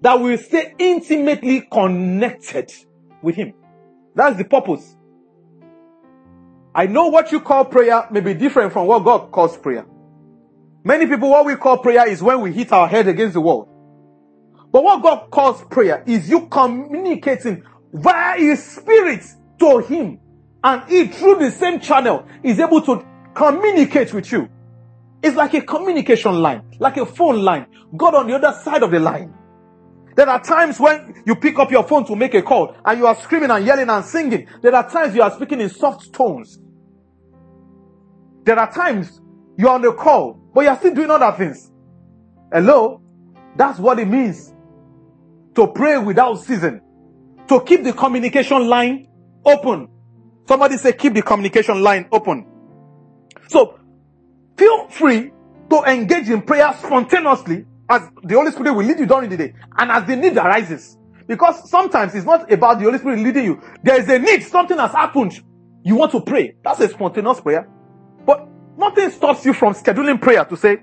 [0.00, 2.70] That we stay intimately connected
[3.20, 3.54] with Him.
[4.14, 4.96] That's the purpose.
[6.74, 9.84] I know what you call prayer may be different from what God calls prayer.
[10.88, 13.68] Many people, what we call prayer is when we hit our head against the wall.
[14.72, 19.22] But what God calls prayer is you communicating via his spirit
[19.58, 20.18] to him.
[20.64, 24.48] And he, through the same channel, is able to communicate with you.
[25.22, 27.66] It's like a communication line, like a phone line.
[27.94, 29.34] God on the other side of the line.
[30.16, 33.06] There are times when you pick up your phone to make a call and you
[33.06, 34.48] are screaming and yelling and singing.
[34.62, 36.58] There are times you are speaking in soft tones.
[38.44, 39.20] There are times
[39.58, 41.70] you're on the call, but you're still doing other things.
[42.52, 43.00] Hello?
[43.54, 44.52] That's what it means
[45.54, 46.80] to pray without season,
[47.46, 49.06] to keep the communication line
[49.44, 49.88] open.
[50.48, 52.44] Somebody say, keep the communication line open.
[53.46, 53.78] So,
[54.56, 55.30] feel free
[55.70, 59.54] to engage in prayer spontaneously as the Holy Spirit will lead you during the day
[59.76, 60.98] and as the need arises.
[61.28, 63.62] Because sometimes it's not about the Holy Spirit leading you.
[63.84, 65.40] There is a need, something has happened.
[65.84, 66.56] You want to pray.
[66.64, 67.70] That's a spontaneous prayer.
[68.78, 70.78] Nothing stops you from scheduling prayer to say,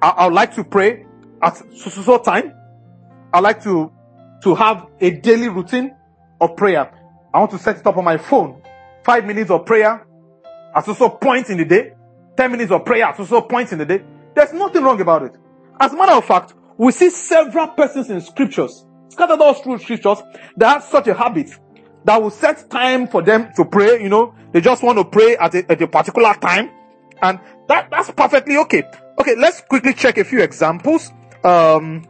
[0.00, 1.04] I, I would like to pray
[1.42, 2.54] at so, so, so time.
[3.32, 3.92] I like to,
[4.44, 5.96] to have a daily routine
[6.40, 6.92] of prayer.
[7.34, 8.62] I want to set it up on my phone.
[9.04, 10.06] Five minutes of prayer
[10.76, 11.94] at so, so point in the day.
[12.36, 14.04] Ten minutes of prayer at so, so point in the day.
[14.36, 15.36] There's nothing wrong about it.
[15.80, 20.18] As a matter of fact, we see several persons in scriptures, scattered all through scriptures,
[20.56, 21.50] that have such a habit
[22.04, 24.00] that will set time for them to pray.
[24.00, 26.70] You know, they just want to pray at a, at a particular time.
[27.22, 28.82] And that, that's perfectly okay.
[29.18, 31.12] Okay, let's quickly check a few examples.
[31.42, 32.06] Um,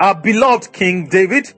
[0.00, 1.52] our beloved King David,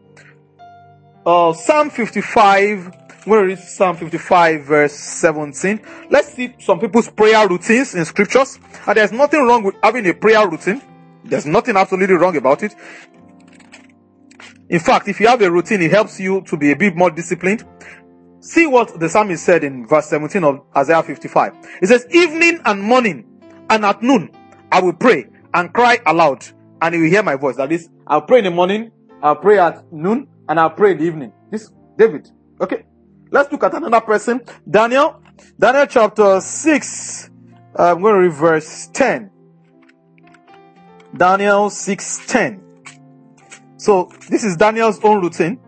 [1.27, 2.91] uh, Psalm 55,
[3.25, 5.81] where is Psalm 55 verse 17?
[6.11, 8.59] Let's see some people's prayer routines in scriptures.
[8.87, 10.81] And there's nothing wrong with having a prayer routine.
[11.25, 12.75] There's nothing absolutely wrong about it.
[14.71, 17.11] In fact, if you have a routine, it helps you to be a bit more
[17.11, 17.65] disciplined.
[18.41, 21.53] See what the psalmist said in verse 17 of Isaiah 55.
[21.83, 23.27] It says, evening and morning
[23.69, 24.31] and at noon,
[24.73, 26.47] I will pray and cry aloud
[26.81, 27.57] and he will hear my voice.
[27.57, 30.99] That is, I'll pray in the morning, I'll pray at noon, and I'll pray in
[30.99, 31.33] the evening.
[31.51, 32.31] This, David.
[32.61, 32.85] Okay.
[33.31, 34.41] Let's look at another person.
[34.69, 35.23] Daniel.
[35.59, 37.31] Daniel chapter 6.
[37.77, 39.31] I'm going to read verse 10.
[41.17, 42.63] Daniel 6 10.
[43.77, 45.61] So, this is Daniel's own routine.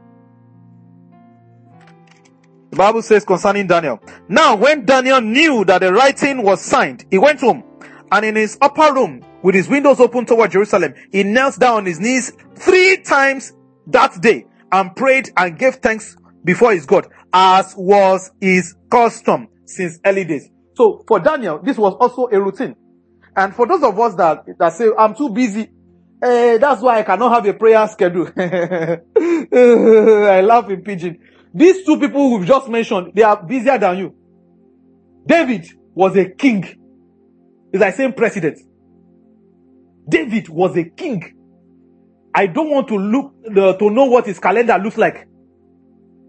[2.72, 4.00] The Bible says concerning Daniel.
[4.30, 7.62] Now, when Daniel knew that the writing was signed, he went home
[8.11, 11.85] and in his upper room with his windows open toward Jerusalem, he knelt down on
[11.85, 13.52] his knees three times
[13.88, 19.98] that day and prayed and gave thanks before his God as was his custom since
[20.06, 20.48] early days.
[20.74, 22.74] So for Daniel, this was also a routine.
[23.37, 25.70] And for those of us that, that say, I'm too busy,
[26.22, 28.28] eh, that's why I cannot have a prayer schedule.
[28.35, 29.00] I
[30.40, 31.18] laugh in pidgin.
[31.54, 34.14] These two people we've just mentioned, they are busier than you.
[35.26, 36.64] David was a king.
[37.72, 38.58] It's like saying president.
[40.08, 41.38] David was a king.
[42.34, 45.28] I don't want to look to know what his calendar looks like.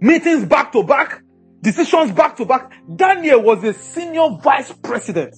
[0.01, 1.23] Meetings back to back,
[1.61, 2.73] decisions back to back.
[2.93, 5.33] Daniel was a senior vice president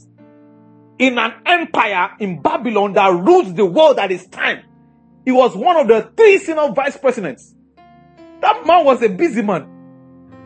[0.98, 4.64] in an empire in Babylon that rules the world at his time.
[5.24, 7.54] He was one of the three senior vice presidents.
[8.42, 9.70] That man was a busy man.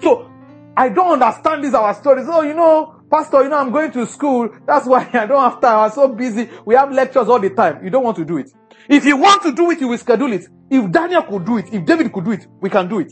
[0.01, 0.31] So
[0.75, 2.25] I don't understand these our stories.
[2.29, 4.49] Oh, you know, Pastor, you know, I'm going to school.
[4.65, 5.79] That's why I don't have time.
[5.79, 6.49] I'm so busy.
[6.65, 7.83] We have lectures all the time.
[7.83, 8.51] You don't want to do it.
[8.87, 10.45] If you want to do it, you will schedule it.
[10.69, 13.11] If Daniel could do it, if David could do it, we can do it.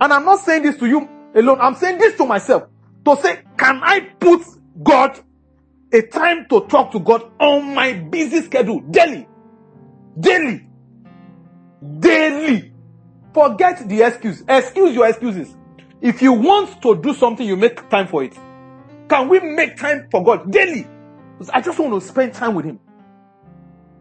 [0.00, 1.58] And I'm not saying this to you alone.
[1.60, 2.64] I'm saying this to myself
[3.04, 4.42] to say, can I put
[4.82, 5.18] God
[5.92, 9.26] a time to talk to God on my busy schedule daily?
[10.18, 10.66] Daily.
[12.00, 12.72] Daily.
[13.32, 14.42] Forget the excuse.
[14.48, 15.56] Excuse your excuses.
[16.00, 18.36] If you want to do something, you make time for it.
[19.08, 20.86] Can we make time for God daily?
[21.52, 22.80] I just want to spend time with Him.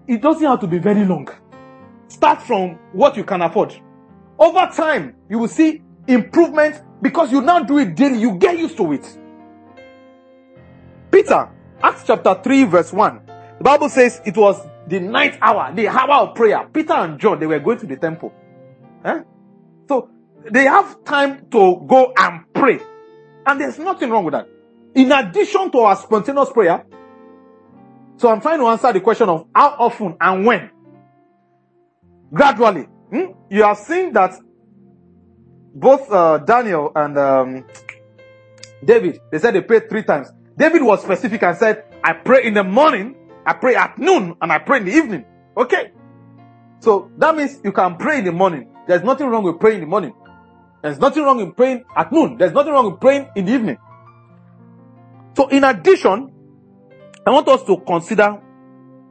[0.08, 1.28] It doesn't have to be very long.
[2.08, 3.76] Start from what you can afford.
[4.38, 8.20] Over time, you will see improvement because you now do it daily.
[8.20, 9.20] You get used to it.
[11.12, 11.50] Peter,
[11.82, 13.22] Acts chapter 3, verse 1.
[13.58, 16.68] The Bible says it was the ninth hour, the hour of prayer.
[16.72, 18.34] Peter and John, they were going to the temple.
[19.04, 19.22] Eh?
[20.52, 22.80] They have time to go and pray.
[23.46, 24.48] And there's nothing wrong with that.
[24.94, 26.86] In addition to our spontaneous prayer,
[28.18, 30.70] so I'm trying to answer the question of how often and when.
[32.34, 32.88] Gradually.
[33.12, 33.32] Hmm?
[33.50, 34.34] You have seen that
[35.74, 37.66] both uh, Daniel and um,
[38.84, 40.30] David, they said they prayed three times.
[40.58, 44.52] David was specific and said, I pray in the morning, I pray at noon, and
[44.52, 45.26] I pray in the evening.
[45.58, 45.92] Okay.
[46.80, 48.70] So that means you can pray in the morning.
[48.88, 50.14] There's nothing wrong with praying in the morning.
[50.86, 52.38] There's nothing wrong in praying at noon.
[52.38, 53.78] There's nothing wrong in praying in the evening.
[55.36, 56.32] So in addition,
[57.26, 58.40] I want us to consider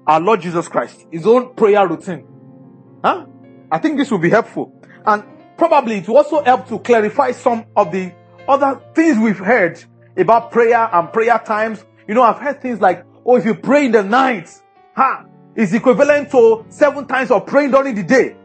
[0.06, 2.28] our Lord Jesus Christ, his own prayer routine.
[3.04, 3.26] Huh?
[3.72, 4.72] I think this will be helpful.
[5.04, 5.24] And
[5.56, 8.12] probably it will also help to clarify some of the
[8.46, 9.82] other things we've heard
[10.16, 11.84] about prayer and prayer times.
[12.06, 14.48] You know, I've heard things like, oh, if you pray in the night,
[14.94, 15.24] huh,
[15.56, 18.36] is equivalent to seven times of praying during the day.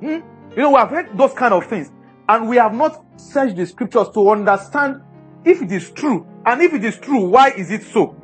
[0.00, 0.18] Hmm?
[0.50, 1.92] You know, we have heard those kind of things.
[2.28, 5.02] And we have not searched the scriptures to understand
[5.44, 6.26] if it is true.
[6.44, 8.16] And if it is true, why is it so?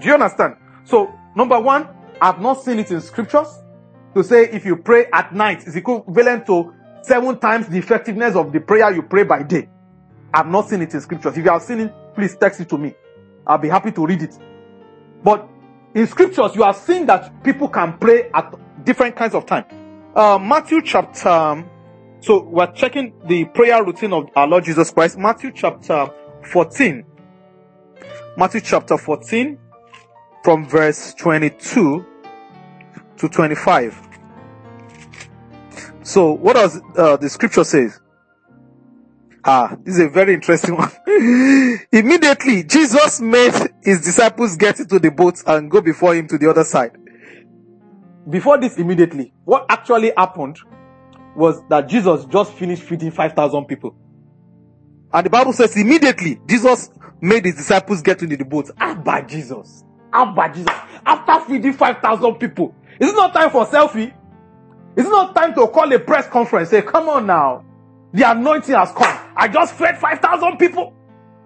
[0.00, 0.56] Do you understand?
[0.84, 1.88] So, number one,
[2.20, 3.48] I've not seen it in scriptures
[4.14, 6.72] to say if you pray at night is equivalent to
[7.02, 9.68] seven times the effectiveness of the prayer you pray by day.
[10.32, 11.36] I've not seen it in scriptures.
[11.36, 12.94] If you have seen it, please text it to me.
[13.46, 14.36] I'll be happy to read it.
[15.22, 15.48] But
[15.94, 19.64] in scriptures, you have seen that people can pray at different kinds of time.
[20.14, 21.68] Uh, Matthew chapter, um,
[22.26, 25.16] so we're checking the prayer routine of our Lord Jesus Christ.
[25.16, 26.10] Matthew chapter
[26.50, 27.04] 14.
[28.36, 29.56] Matthew chapter 14
[30.42, 32.04] from verse 22
[33.18, 34.08] to 25.
[36.02, 38.00] So what does uh, the scripture says?
[39.44, 40.90] Ah, this is a very interesting one.
[41.92, 43.54] Immediately, Jesus made
[43.84, 46.90] his disciples get into the boat and go before him to the other side.
[48.28, 50.58] Before this, immediately, what actually happened
[51.36, 53.94] was that Jesus just finished feeding 5,000 people.
[55.12, 58.70] And the Bible says immediately Jesus made his disciples get into the boat.
[58.78, 59.84] Abba Jesus.
[60.12, 60.74] Abba Jesus.
[61.04, 62.74] After feeding 5,000 people.
[63.00, 64.12] Is it not time for selfie?
[64.96, 66.70] Is it not time to call a press conference?
[66.70, 67.64] Say, come on now.
[68.12, 69.18] The anointing has come.
[69.36, 70.94] I just fed 5,000 people.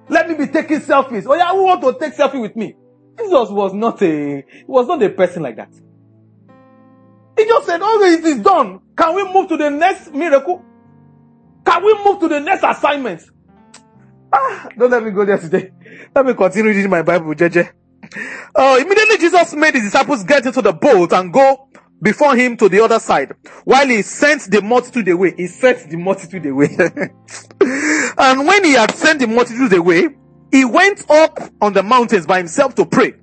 [0.08, 1.24] Let me be taking selfies.
[1.26, 2.76] Oh yeah, who want to take selfie with me?
[3.18, 5.72] Jesus was not a, was not a person like that.
[7.40, 8.80] He just said, okay, it is done.
[8.94, 10.62] Can we move to the next miracle?
[11.64, 13.22] Can we move to the next assignment?
[14.30, 15.72] Ah, don't let me go there today.
[16.14, 17.70] Let me continue reading my Bible, JJ.
[18.54, 21.70] Uh, immediately Jesus made his disciples get into the boat and go
[22.02, 23.32] before him to the other side.
[23.64, 26.76] While he sent the multitude away, he sent the multitude away.
[28.18, 30.08] and when he had sent the multitude away,
[30.52, 33.14] he went up on the mountains by himself to pray.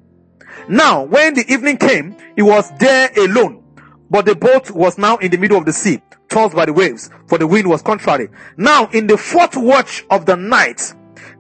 [0.68, 3.66] Now, when the evening came, he was there alone.
[4.10, 7.10] But the boat was now in the middle of the sea, tossed by the waves,
[7.28, 8.30] for the wind was contrary.
[8.58, 10.94] Now, in the fourth watch of the night,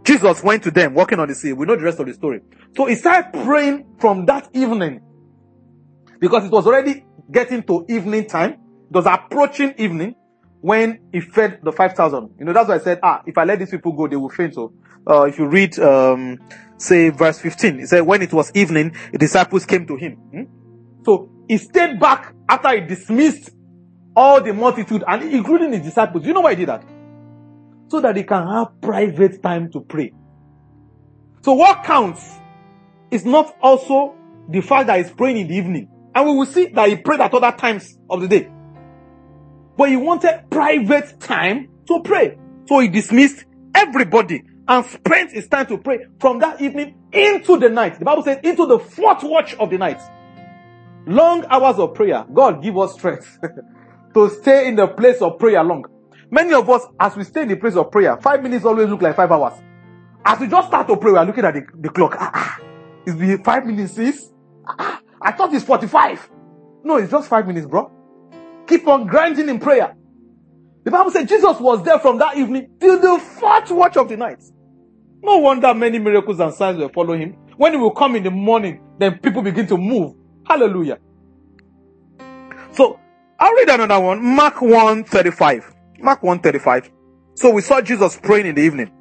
[0.03, 1.53] Jesus went to them walking on the sea.
[1.53, 2.41] We know the rest of the story.
[2.75, 5.01] So he started praying from that evening
[6.19, 8.53] because it was already getting to evening time.
[8.89, 10.15] It was approaching evening
[10.61, 12.35] when he fed the 5,000.
[12.39, 14.29] You know, that's why I said, ah, if I let these people go, they will
[14.29, 14.55] faint.
[14.55, 14.73] So,
[15.09, 16.39] uh, if you read, um,
[16.77, 20.13] say verse 15, it said, when it was evening, the disciples came to him.
[20.13, 20.43] Hmm?
[21.05, 23.51] So he stayed back after he dismissed
[24.15, 26.25] all the multitude and including his disciples.
[26.25, 26.83] You know why he did that?
[27.89, 30.11] So that he can have private time to pray.
[31.41, 32.37] So what counts
[33.11, 34.15] is not also
[34.49, 35.89] the fact that he's praying in the evening.
[36.13, 38.49] And we will see that he prayed at other times of the day.
[39.77, 42.37] But he wanted private time to pray.
[42.67, 43.45] So he dismissed
[43.75, 47.99] everybody and spent his time to pray from that evening into the night.
[47.99, 50.01] The Bible says into the fourth watch of the night.
[51.07, 52.25] Long hours of prayer.
[52.33, 53.39] God give us strength
[54.13, 55.85] to stay in the place of prayer long.
[56.29, 59.01] Many of us, as we stay in the place of prayer, five minutes always look
[59.01, 59.53] like five hours.
[60.25, 62.17] As we just start to pray, we are looking at the, the clock.
[62.19, 62.59] Ah, ah,
[63.05, 64.29] it's the five minutes since.
[64.67, 66.29] Ah, ah, I thought it's 45.
[66.83, 67.89] No, it's just five minutes, bro.
[68.67, 69.95] Keep on grinding in prayer.
[70.83, 74.17] The Bible said Jesus was there from that evening till the fourth watch of the
[74.17, 74.43] night.
[75.23, 77.37] No wonder many miracles and signs will follow him.
[77.55, 80.13] When he will come in the morning, then people begin to move.
[80.47, 80.99] Hallelujah.
[82.71, 82.99] So
[83.39, 84.23] I'll read another one.
[84.23, 85.75] Mark 1 35.
[85.99, 86.89] Mark 1 35.
[87.35, 88.91] So we saw Jesus praying in the evening.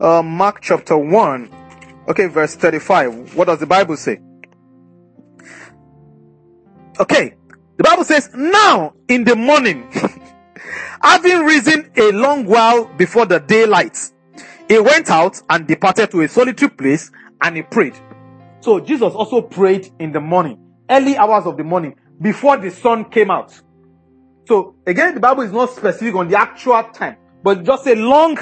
[0.00, 1.50] Uh, Mark chapter 1.
[2.08, 3.36] Okay, verse 35.
[3.36, 4.20] What does the Bible say?
[6.98, 7.34] Okay.
[7.76, 9.90] The Bible says, now in the morning,
[11.02, 13.98] having risen a long while before the daylight,
[14.68, 17.10] he went out and departed to a solitary place
[17.40, 17.94] and he prayed.
[18.60, 20.58] So Jesus also prayed in the morning,
[20.88, 23.58] early hours of the morning, before the sun came out.
[24.46, 28.36] So again, the Bible is not specific on the actual time, but just a long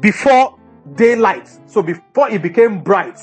[0.00, 0.58] before
[0.94, 1.48] daylight.
[1.66, 3.18] So before it became bright.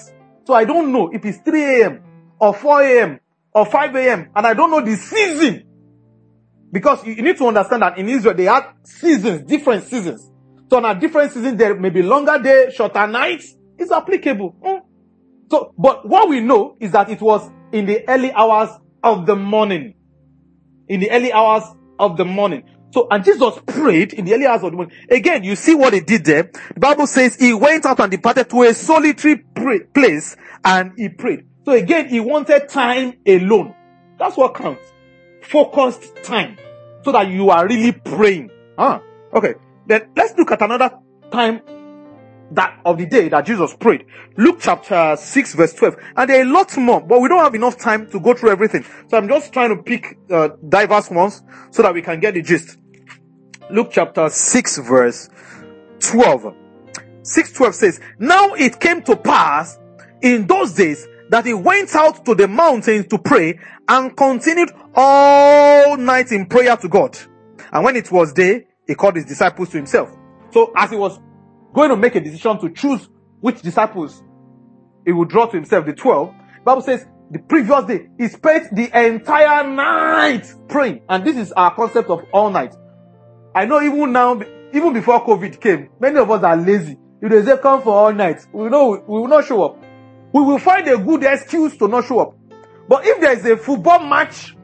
[0.46, 2.04] So I don't know if it's 3 a.m.
[2.40, 3.20] or 4 a.m.
[3.54, 4.30] or 5 a.m.
[4.36, 5.64] and I don't know the season.
[6.72, 10.32] Because you need to understand that in Israel they had seasons, different seasons.
[10.70, 13.56] So on a different season there may be longer day, shorter nights.
[13.78, 14.56] It's applicable.
[14.64, 14.82] Mm.
[15.50, 18.70] So, but what we know is that it was in the early hours
[19.04, 19.94] of the morning.
[20.88, 21.64] In the early hours
[22.00, 22.64] of the morning.
[22.92, 24.96] So, and Jesus prayed in the early hours of the morning.
[25.10, 26.52] Again, you see what he did there.
[26.74, 31.10] The Bible says he went out and departed to a solitary pray- place and he
[31.10, 31.46] prayed.
[31.66, 33.74] So again, he wanted time alone.
[34.18, 34.92] That's what counts.
[35.44, 36.58] Focused time.
[37.04, 38.50] So that you are really praying.
[38.78, 39.02] Ah,
[39.34, 39.56] okay.
[39.86, 40.92] Then let's look at another
[41.32, 41.62] time
[42.52, 44.06] that of the day that Jesus prayed.
[44.38, 45.96] Luke chapter 6 verse 12.
[46.16, 48.52] And there are a lot more, but we don't have enough time to go through
[48.52, 48.86] everything.
[49.10, 51.42] So I'm just trying to pick uh, diverse ones
[51.72, 52.78] so that we can get the gist.
[53.70, 55.30] Luke chapter 6 verse
[56.00, 56.56] 12.
[57.24, 59.78] 612 says, Now it came to pass
[60.22, 65.98] in those days that he went out to the mountains to pray and continued all
[65.98, 67.18] night in prayer to God.
[67.72, 70.10] And when it was day, he called his disciples to himself.
[70.52, 71.20] So as he was
[71.74, 73.08] going to make a decision to choose
[73.40, 74.24] which disciples
[75.06, 76.34] he would draw to himself, the 12,
[76.66, 81.02] Bible says the previous day, he spent the entire night praying.
[81.08, 82.76] And this is our concept of all night.
[83.54, 84.40] I know even now,
[84.74, 88.14] even before COVID came, many of us are lazy If they say come for all
[88.14, 89.84] night, we know we will not show up.
[90.34, 92.38] We will find a good excuse to not show up.
[92.88, 94.56] But if there is a football match,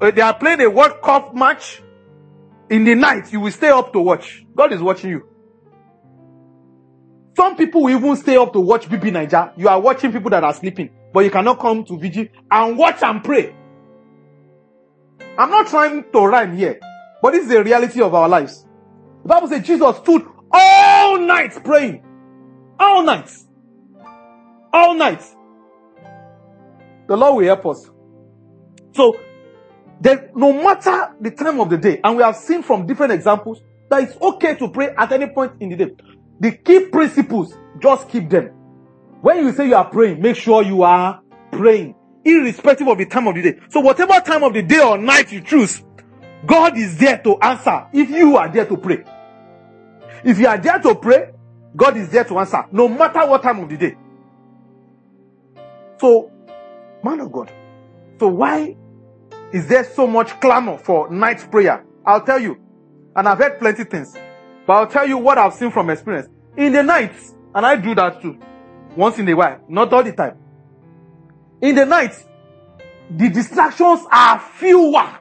[0.00, 1.82] uh, they are playing a World Cup match
[2.70, 4.44] in the night, you will stay up to watch.
[4.54, 5.26] God is watching you.
[7.40, 9.54] Some people will even stay up to watch BB Naija.
[9.56, 13.02] You are watching people that are sleeping, but you cannot come to vigil and watch
[13.02, 13.56] and pray.
[15.38, 16.78] I'm not trying to rhyme here,
[17.22, 18.66] but this is the reality of our lives.
[19.22, 20.22] The Bible says Jesus stood
[20.52, 22.04] all night praying.
[22.78, 23.30] All night.
[24.70, 25.22] All night.
[27.08, 27.90] The Lord will help us.
[28.92, 29.18] So,
[29.98, 33.62] there, no matter the time of the day, and we have seen from different examples
[33.88, 35.90] that it's okay to pray at any point in the day.
[36.40, 38.46] The key principles, just keep them.
[39.20, 41.20] When you say you are praying, make sure you are
[41.52, 43.58] praying, irrespective of the time of the day.
[43.68, 45.82] So whatever time of the day or night you choose,
[46.46, 49.04] God is there to answer if you are there to pray.
[50.24, 51.32] If you are there to pray,
[51.76, 53.96] God is there to answer, no matter what time of the day.
[55.98, 56.32] So,
[57.04, 57.52] man of God,
[58.18, 58.76] so why
[59.52, 61.84] is there so much clamor for night prayer?
[62.06, 62.56] I'll tell you.
[63.14, 64.16] And I've heard plenty things.
[64.66, 66.28] But I'll tell you what I've seen from experience.
[66.56, 67.14] In the night,
[67.54, 68.38] and I do that too,
[68.96, 70.36] once in a while, not all the time.
[71.60, 72.14] In the night,
[73.10, 75.18] the distractions are fewer.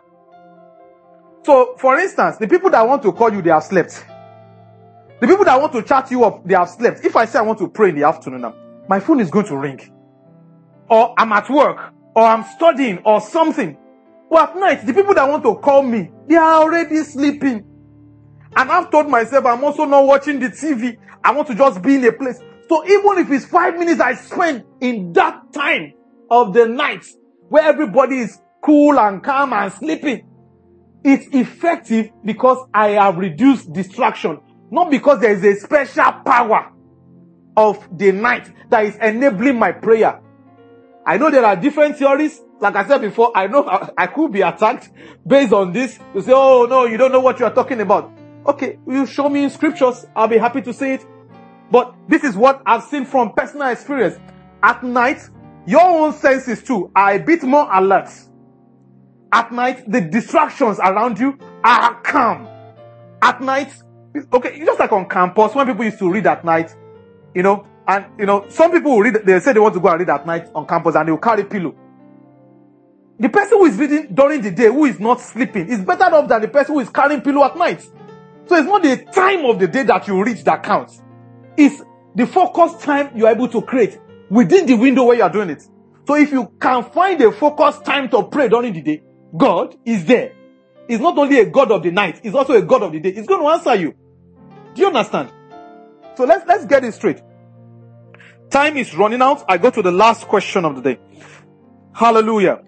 [1.44, 4.06] So, for instance, the people that want to call you, they have slept.
[5.20, 7.04] The people that want to chat you up, they have slept.
[7.04, 8.56] If I say I want to pray in the afternoon, now,
[8.88, 9.80] my phone is going to ring.
[10.90, 13.78] Or I'm at work, or I'm studying, or something.
[14.30, 17.66] But at night, the people that want to call me, they are already sleeping.
[18.56, 20.98] And I've told myself I'm also not watching the TV.
[21.24, 22.40] I want to just be in a place.
[22.68, 25.94] So even if it's five minutes I spend in that time
[26.30, 27.06] of the night
[27.50, 30.26] where everybody is cool and calm and sleeping,
[31.04, 34.40] it's effective because I have reduced distraction.
[34.72, 36.72] Not because there is a special power
[37.58, 40.22] of the night that is enabling my prayer.
[41.06, 42.40] I know there are different theories.
[42.60, 43.66] Like I said before, I know
[43.98, 44.90] I, could be attacked
[45.26, 48.12] based on this to say, oh no, you don't know what you are talking about.
[48.50, 50.08] Okay, you show me in scriptures.
[50.16, 51.06] I'll be happy to see it.
[51.70, 54.18] But this is what I've seen from personal experience.
[54.64, 55.22] At night,
[55.68, 58.10] your own senses too are a bit more alert.
[59.32, 62.48] At night, the distractions around you are calm.
[63.22, 63.72] At night,
[64.34, 66.76] okay, just like on campus, when people used to read at night,
[67.36, 69.90] you know, and you know, some people will read, they say they want to go
[69.90, 71.76] and read at night on campus and they will carry pillow.
[73.20, 76.28] The person who is reading during the day, who is not sleeping, is better off
[76.28, 77.88] than the person who is carrying pillow at night.
[78.50, 81.00] So it's not the time of the day that you reach that counts.
[81.56, 81.84] It's
[82.16, 85.62] the focus time you're able to create within the window where you're doing it.
[86.08, 89.04] So if you can find a focus time to pray during the day,
[89.38, 90.34] God is there.
[90.88, 93.12] He's not only a God of the night, he's also a God of the day.
[93.12, 93.94] He's going to answer you.
[94.74, 95.32] Do you understand?
[96.18, 97.22] So let's let's get it straight.
[98.50, 99.46] Time is running out.
[99.48, 101.00] I go to the last question of the day.
[101.94, 102.64] Hallelujah.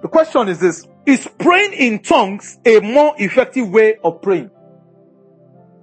[0.00, 0.86] The question is this.
[1.04, 4.50] Is praying in tongues a more effective way of praying?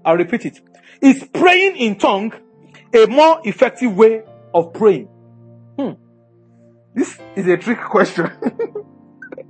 [0.07, 0.61] I'll repeat it.
[1.01, 2.31] Is praying in tongue
[2.93, 5.09] a more effective way of praying?
[5.77, 5.91] Hmm.
[6.95, 8.31] This is a trick question.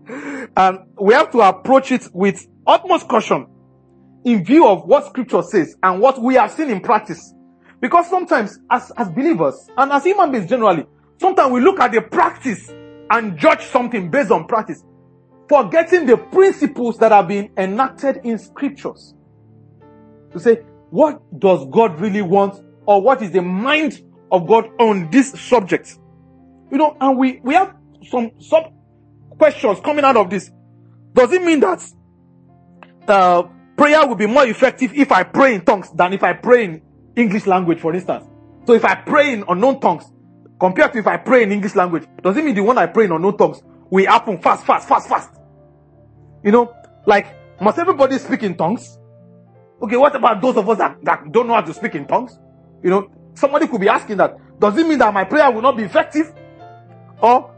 [0.58, 3.45] and we have to approach it with utmost caution
[4.26, 7.36] in view of what scripture says and what we have seen in practice.
[7.80, 10.88] Because sometimes as, as believers and as human beings generally,
[11.22, 12.68] sometimes we look at the practice
[13.12, 14.84] and judge something based on practice,
[15.47, 19.14] forgetting the principles that have been enacted in scriptures
[20.32, 20.55] to say,
[20.89, 22.63] what does God really want?
[22.86, 24.01] Or what is the mind
[24.32, 25.97] of God on this subject?
[26.71, 27.75] You know, and we, we have
[28.09, 28.73] some sub
[29.38, 30.51] questions coming out of this.
[31.13, 31.84] Does it mean that,
[33.07, 33.43] uh,
[33.78, 36.82] prayer will be more effective if I pray in tongues than if I pray in
[37.15, 38.25] English language, for instance?
[38.65, 40.11] So if I pray in unknown tongues,
[40.59, 43.05] compared to if I pray in English language, does it mean the one I pray
[43.05, 45.30] in unknown tongues will happen fast, fast, fast, fast?
[46.43, 46.73] You know,
[47.05, 47.28] like,
[47.61, 48.97] must everybody speak in tongues?
[49.82, 52.39] Okay, what about those of us that, that don't know how to speak in tongues?
[52.84, 54.36] You know, somebody could be asking that.
[54.59, 56.34] Does it mean that my prayer will not be effective?
[57.21, 57.53] Or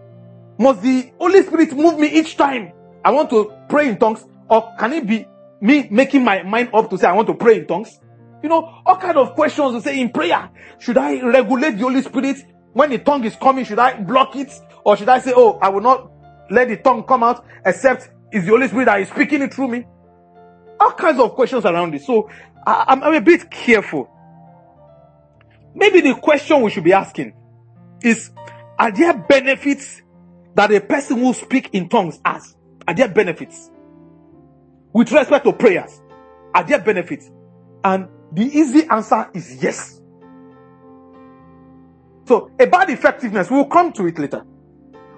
[0.58, 4.26] must the Holy Spirit move me each time I want to pray in tongues?
[4.50, 5.26] Or can it be
[5.62, 8.00] me making my mind up to say I want to pray in tongues?
[8.44, 10.50] You know, all kind of questions to say in prayer.
[10.80, 12.38] Should I regulate the Holy Spirit?
[12.74, 14.52] When the tongue is coming, should I block it?
[14.86, 16.12] Or should I say, oh, I will not
[16.50, 19.70] let the tongue come out except it's the Holy Spirit that is speaking it through
[19.70, 19.86] me?
[20.80, 22.04] All kinds of questions around it.
[22.04, 22.30] So
[22.66, 24.10] I, I'm, I'm a bit careful.
[25.74, 27.34] Maybe the question we should be asking
[28.02, 28.32] is,
[28.78, 30.02] are there benefits
[30.56, 32.56] that a person who speak in tongues has?
[32.88, 33.70] Are there benefits?
[34.94, 36.02] With respect to prayers,
[36.54, 37.30] are there benefits?
[37.84, 40.02] And the easy answer is yes.
[42.26, 44.44] So about effectiveness, we'll come to it later.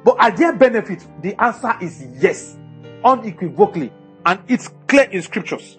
[0.04, 1.08] But are there benefits?
[1.22, 2.58] The answer is yes,
[3.04, 3.92] unequivocally,
[4.26, 5.78] and it's clear in scriptures.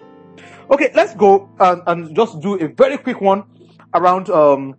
[0.69, 3.43] Okay, let's go and, and just do a very quick one
[3.93, 4.29] around.
[4.29, 4.75] Um,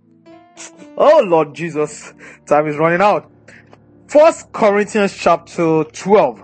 [0.96, 2.12] oh Lord Jesus,
[2.46, 3.30] time is running out.
[4.08, 6.42] First Corinthians chapter twelve.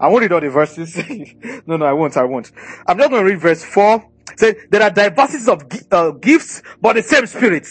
[0.00, 0.96] I won't read all the verses.
[1.66, 2.16] no, no, I won't.
[2.16, 2.50] I won't.
[2.86, 4.04] I'm just going to read verse four.
[4.36, 7.66] Say there are diversities of uh, gifts, but the same Spirit.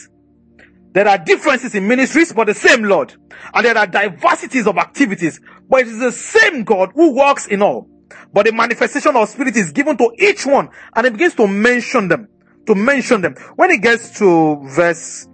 [0.93, 3.16] There are differences in ministries, but the same Lord.
[3.53, 7.64] And there are diversities of activities, but it is the same God who works in
[7.64, 7.89] all.
[8.32, 12.07] But the manifestation of Spirit is given to each one, and it begins to mention
[12.07, 12.28] them.
[12.68, 13.36] To mention them.
[13.55, 15.28] When it gets to verse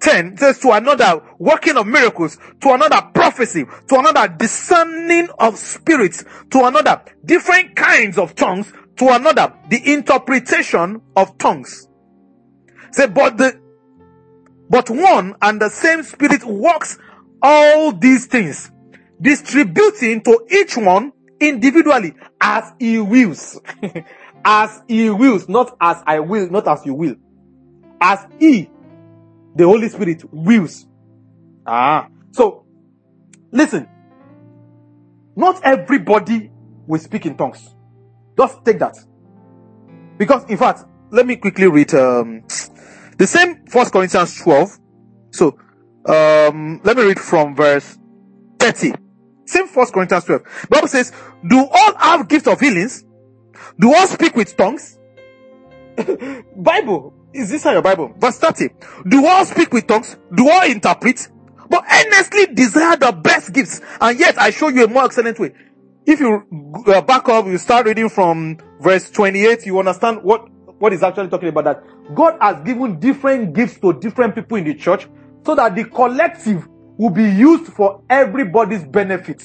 [0.00, 6.24] 10 says to another working of miracles, to another prophecy, to another discerning of spirits,
[6.50, 11.88] to another different kinds of tongues, to another the interpretation of tongues.
[12.92, 13.60] Say, but the
[14.68, 16.98] but one and the same spirit works
[17.42, 18.70] all these things,
[19.20, 23.60] distributing to each one individually as he wills.
[24.44, 27.16] as he wills, not as I will, not as you will.
[28.00, 28.70] As he,
[29.54, 30.86] the Holy Spirit, wills.
[31.66, 32.08] Ah.
[32.32, 32.64] So,
[33.50, 33.88] listen.
[35.36, 36.50] Not everybody
[36.86, 37.74] will speak in tongues.
[38.36, 38.96] Just take that.
[40.18, 42.42] Because, in fact, let me quickly read um,
[43.16, 44.78] the same First Corinthians 12.
[45.32, 45.58] So,
[46.06, 47.98] um, let me read from verse
[48.58, 48.92] 30.
[49.50, 50.42] Same First Corinthians 12.
[50.68, 51.12] Bible says,
[51.48, 53.04] do all have gifts of healings?
[53.78, 54.96] Do all speak with tongues?
[56.56, 57.12] Bible.
[57.32, 58.14] Is this your Bible?
[58.16, 58.68] Verse 30.
[59.08, 60.16] Do all speak with tongues?
[60.32, 61.28] Do all interpret?
[61.68, 63.80] But earnestly desire the best gifts.
[64.00, 65.52] And yet I show you a more excellent way.
[66.06, 66.44] If you
[66.86, 70.48] uh, back up, you start reading from verse 28, you understand what
[70.78, 74.64] what is actually talking about that God has given different gifts to different people in
[74.64, 75.06] the church
[75.44, 76.66] so that the collective
[77.00, 79.42] will be used for everybody's benefit.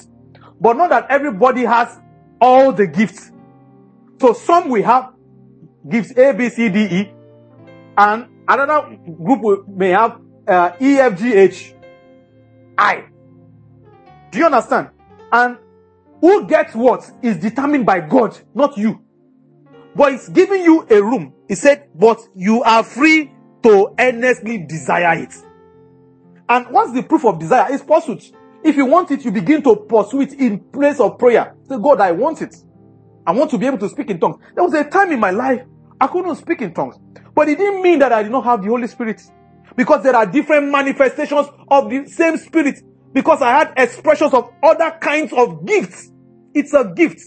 [0.60, 1.88] But not that everybody has
[2.41, 3.32] all the gifts.
[4.20, 5.14] So some will have
[5.89, 7.14] gifts A, B, C, D, E,
[7.97, 11.74] and another group may have uh, E, F, G, H,
[12.78, 13.06] I.
[14.32, 14.89] Do you understand?
[15.32, 15.58] And
[16.20, 19.01] who gets what is determined by God, not you.
[19.95, 21.34] But it's giving you a room.
[21.47, 23.32] He said, but you are free
[23.64, 25.34] to earnestly desire it.
[26.48, 27.68] And what's the proof of desire?
[27.70, 28.32] It's pursuit.
[28.64, 31.56] If you want it, you begin to pursue it in place of prayer.
[31.70, 32.56] Say, God, I want it.
[33.26, 34.38] I want to be able to speak in tongues.
[34.54, 35.62] There was a time in my life
[36.00, 36.98] I couldn't speak in tongues.
[37.34, 39.22] But it didn't mean that I did not have the Holy Spirit.
[39.76, 42.82] Because there are different manifestations of the same Spirit.
[43.14, 46.12] Because I had expressions of other kinds of gifts.
[46.54, 47.22] It's a gift.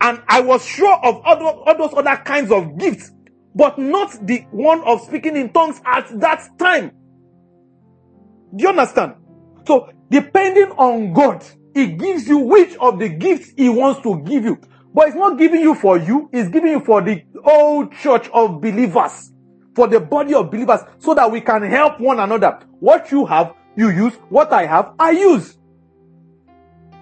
[0.00, 3.10] And I was sure of other, all those other kinds of gifts,
[3.54, 6.92] but not the one of speaking in tongues at that time.
[8.56, 9.14] Do you understand?
[9.66, 11.44] So, depending on God,
[11.74, 14.60] He gives you which of the gifts He wants to give you.
[14.92, 18.60] But it's not giving you for you, it's giving you for the whole church of
[18.60, 19.32] believers,
[19.74, 22.60] for the body of believers, so that we can help one another.
[22.78, 24.14] What you have, you use.
[24.28, 25.58] What I have, I use.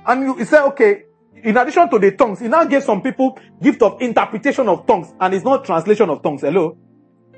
[0.06, 1.02] And you, you say, okay,
[1.42, 5.12] in addition to the tongues, he now gave some people gift of interpretation of tongues,
[5.20, 6.40] and it's not translation of tongues.
[6.40, 6.78] Hello?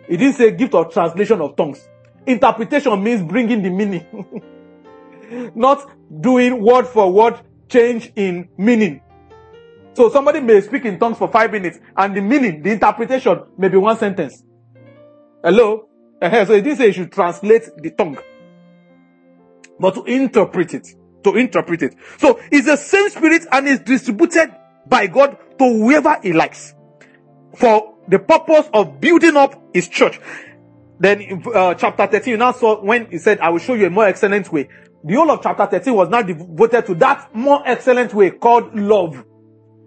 [0.07, 1.89] He didn't say gift of translation of tongues.
[2.27, 4.43] Interpretation means bringing the meaning,
[5.55, 9.01] not doing word for word change in meaning.
[9.95, 13.69] So somebody may speak in tongues for five minutes, and the meaning, the interpretation may
[13.69, 14.43] be one sentence.
[15.43, 15.89] Hello?
[16.21, 18.19] So he didn't say you should translate the tongue,
[19.79, 20.87] but to interpret it
[21.25, 21.97] to interpret it.
[22.19, 24.55] So it's the same spirit and is distributed
[24.87, 26.75] by God to whoever he likes
[27.57, 30.21] for the purpose of building up his church.
[30.99, 33.87] Then in uh, chapter 13, you now saw when he said, I will show you
[33.87, 34.69] a more excellent way.
[35.05, 39.25] The whole of chapter 13 was now devoted to that more excellent way called love.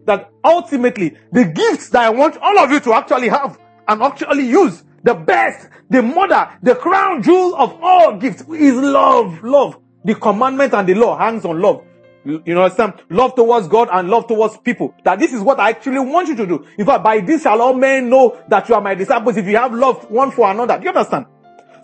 [0.06, 4.48] That ultimately, the gifts that I want all of you to actually have and actually
[4.48, 9.44] use, the best, the mother, the crown jewel of all gifts is love.
[9.44, 9.80] Love.
[10.04, 11.84] The commandment and the law hangs on love.
[12.28, 12.96] You, you understand?
[13.10, 14.94] Love towards God and love towards people.
[15.06, 16.68] That this is what I actually want you to do.
[16.78, 19.56] In fact, by this shall all men know that you are my disciples if you
[19.56, 20.78] have love one for another.
[20.78, 21.26] Do you understand?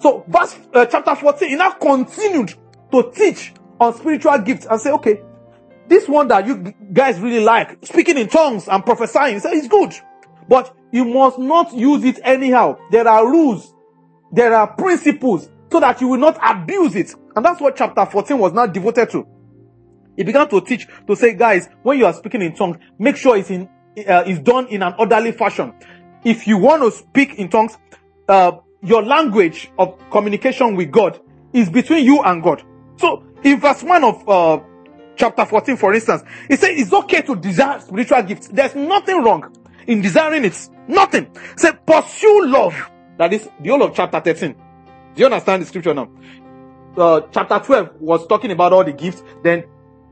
[0.02, 2.54] So, verse uh, chapter 14, he now continued
[2.92, 5.22] to teach on spiritual gifts and say, okay,
[5.88, 9.94] this one that you guys really like, speaking in tongues and prophesying, say it's good.
[10.50, 12.78] But you must not use it anyhow.
[12.92, 13.74] There are rules.
[14.34, 17.16] There are principles so that you will not abuse it.
[17.34, 19.26] And that's what chapter 14 was now devoted to.
[20.16, 23.36] He began to teach, to say, guys, when you are speaking in tongues, make sure
[23.36, 23.68] it's in,
[24.08, 25.74] uh, it's done in an orderly fashion.
[26.24, 27.78] If you want to speak in tongues,
[28.28, 31.20] uh, your language of communication with God
[31.54, 32.64] is between you and God.
[32.98, 34.60] So in verse 1 of uh,
[35.16, 38.48] chapter 14, for instance, he said it's okay to desire spiritual gifts.
[38.48, 39.56] There's nothing wrong
[39.88, 40.70] in desiring it.
[40.88, 41.28] Nothing.
[41.56, 42.90] Say pursue love.
[43.18, 44.54] That is the whole of chapter 13.
[44.54, 46.10] Do you understand the scripture now?
[46.98, 49.24] Uh, chapter 12 was talking about all the gifts.
[49.44, 49.64] Then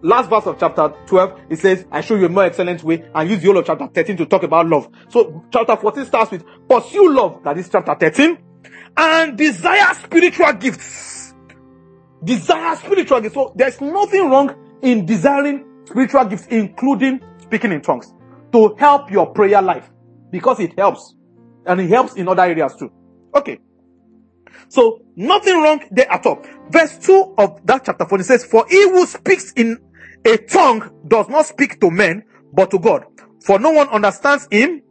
[0.01, 3.29] last verse of chapter 12, it says, I show you a more excellent way and
[3.29, 4.89] use the whole of chapter 13 to talk about love.
[5.09, 7.43] So chapter 14 starts with pursue love.
[7.43, 8.37] That is chapter 13
[8.97, 11.33] and desire spiritual gifts.
[12.23, 13.35] Desire spiritual gifts.
[13.35, 18.13] So there's nothing wrong in desiring spiritual gifts, including speaking in tongues,
[18.51, 19.89] to help your prayer life
[20.31, 21.15] because it helps
[21.65, 22.91] and it helps in other areas too.
[23.35, 23.59] Okay.
[24.69, 26.43] So nothing wrong there at all.
[26.69, 29.77] Verse 2 of that chapter 40 says, For he who speaks in
[30.25, 33.05] a tongue does not speak to men, but to God.
[33.45, 34.81] For no one understands him.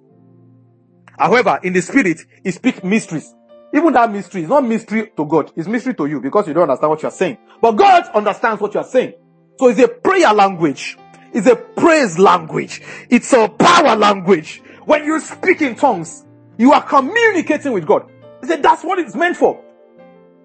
[1.19, 3.33] However, in the spirit, he speaks mysteries.
[3.73, 5.53] Even that mystery is not mystery to God.
[5.55, 7.39] It's mystery to you because you don't understand what you're saying.
[7.61, 9.15] But God understands what you're saying.
[9.59, 10.99] So it's a prayer language.
[11.33, 12.83] It's a praise language.
[13.09, 14.63] It's a power language.
[14.85, 16.25] When you speak in tongues,
[16.59, 18.11] you are communicating with God.
[18.41, 19.63] He said that's what it's meant for.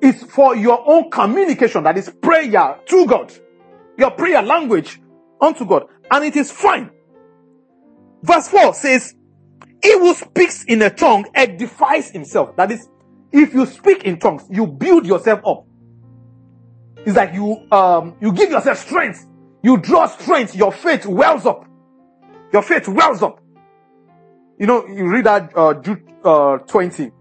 [0.01, 1.83] It's for your own communication.
[1.83, 3.33] That is prayer to God.
[3.97, 4.99] Your prayer language
[5.41, 5.83] unto God.
[6.11, 6.91] And it is fine.
[8.23, 9.13] Verse 4 says,
[9.83, 12.55] He who speaks in a tongue edifies himself.
[12.57, 12.87] That is,
[13.31, 15.65] if you speak in tongues, you build yourself up.
[17.05, 19.25] It's like you um you give yourself strength.
[19.63, 20.55] You draw strength.
[20.55, 21.65] Your faith wells up.
[22.51, 23.41] Your faith wells up.
[24.57, 27.11] You know, you read that uh, Jude uh, 20,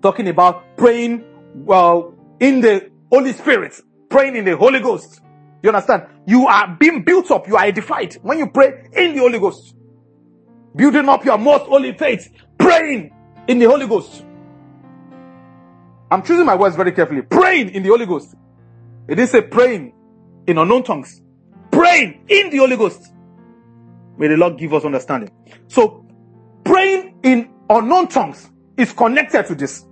[0.00, 1.22] talking about praying
[1.54, 3.78] well in the Holy Spirit,
[4.08, 5.20] praying in the Holy Ghost.
[5.62, 6.06] You understand?
[6.26, 7.46] You are being built up.
[7.46, 9.74] You are edified when you pray in the Holy Ghost.
[10.74, 13.12] Building up your most holy faith, praying
[13.48, 14.24] in the Holy Ghost.
[16.10, 17.22] I'm choosing my words very carefully.
[17.22, 18.34] Praying in the Holy Ghost.
[19.08, 19.92] It didn't say praying
[20.46, 21.22] in unknown tongues.
[21.70, 23.12] Praying in the Holy Ghost.
[24.16, 25.30] May the Lord give us understanding.
[25.68, 26.06] So,
[26.64, 29.86] praying in unknown tongues is connected to this.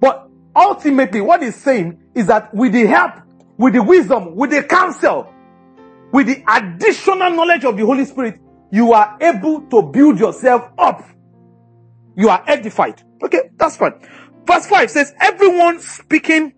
[0.00, 3.12] But ultimately, what he's saying is that with the help,
[3.60, 5.30] with the wisdom, with the counsel,
[6.12, 8.40] with the additional knowledge of the Holy Spirit,
[8.72, 11.04] you are able to build yourself up.
[12.16, 13.02] You are edified.
[13.22, 14.00] Okay, that's fine.
[14.46, 16.54] Verse 5 says, Everyone speaking,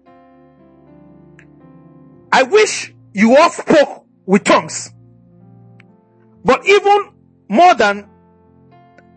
[2.31, 4.93] I wish you all spoke with tongues.
[6.45, 7.15] But even
[7.49, 8.09] more than,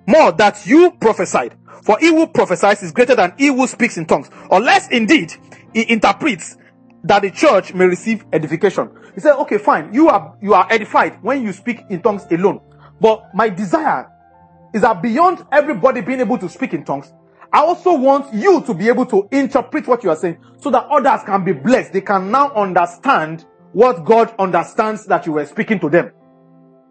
[0.07, 1.55] more that you prophesied.
[1.83, 4.31] For he who prophesies is greater than he who speaks in tongues.
[4.49, 5.33] Unless indeed
[5.71, 6.57] he interprets
[7.06, 8.89] that the church may receive edification.
[9.14, 9.93] He said, okay, fine.
[9.93, 12.62] You are, you are edified when you speak in tongues alone.
[12.99, 14.12] But my desire
[14.74, 17.14] is that beyond everybody being able to speak in tongues,
[17.53, 20.88] I also want you to be able to interpret what you are saying so that
[20.88, 21.93] others can be blessed.
[21.93, 26.12] They can now understand what God understands that you were speaking to them.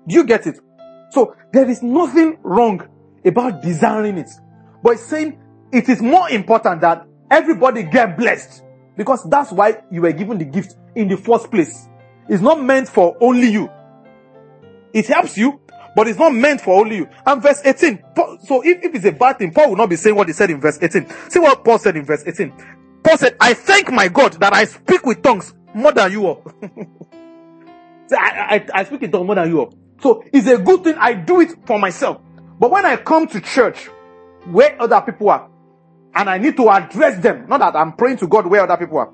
[0.07, 0.61] Do you get it?
[1.11, 2.89] So there is nothing wrong
[3.25, 4.31] about desiring it.
[4.81, 5.41] But it's saying
[5.73, 8.62] it is more important that everybody get blessed
[8.97, 11.88] because that's why you were given the gift in the first place.
[12.28, 13.70] It's not meant for only you.
[14.92, 15.61] It helps you,
[15.97, 17.09] but it's not meant for only you.
[17.26, 18.03] And verse 18.
[18.45, 20.51] So if, if it's a bad thing, Paul will not be saying what he said
[20.51, 21.09] in verse 18.
[21.28, 22.53] See what Paul said in verse 18.
[23.03, 26.53] Paul said, I thank my God that I speak with tongues more than you all.
[28.12, 29.74] I, I, I speak in tongues more than you all.
[30.01, 30.95] So it's a good thing.
[30.99, 32.20] I do it for myself.
[32.59, 33.86] But when I come to church
[34.47, 35.51] where other people are,
[36.15, 38.99] and I need to address them, not that I'm praying to God where other people
[38.99, 39.12] are.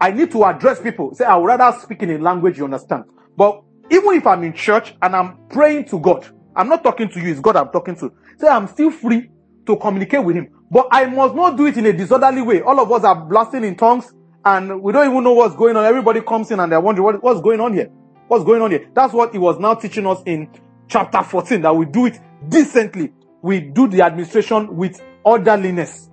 [0.00, 1.14] I need to address people.
[1.14, 3.04] Say, I would rather speak in a language you understand.
[3.36, 7.20] But even if I'm in church and I'm praying to God, I'm not talking to
[7.20, 8.12] you, it's God I'm talking to.
[8.38, 9.30] Say I'm still free
[9.66, 10.48] to communicate with Him.
[10.70, 12.60] But I must not do it in a disorderly way.
[12.60, 14.12] All of us are blasting in tongues
[14.44, 15.84] and we don't even know what's going on.
[15.84, 17.90] Everybody comes in and they're wondering what, what's going on here.
[18.28, 18.88] What's going on here?
[18.94, 20.48] That's what He was now teaching us in
[20.88, 22.18] chapter 14 that we do it
[22.48, 23.12] decently.
[23.42, 26.08] We do the administration with orderliness.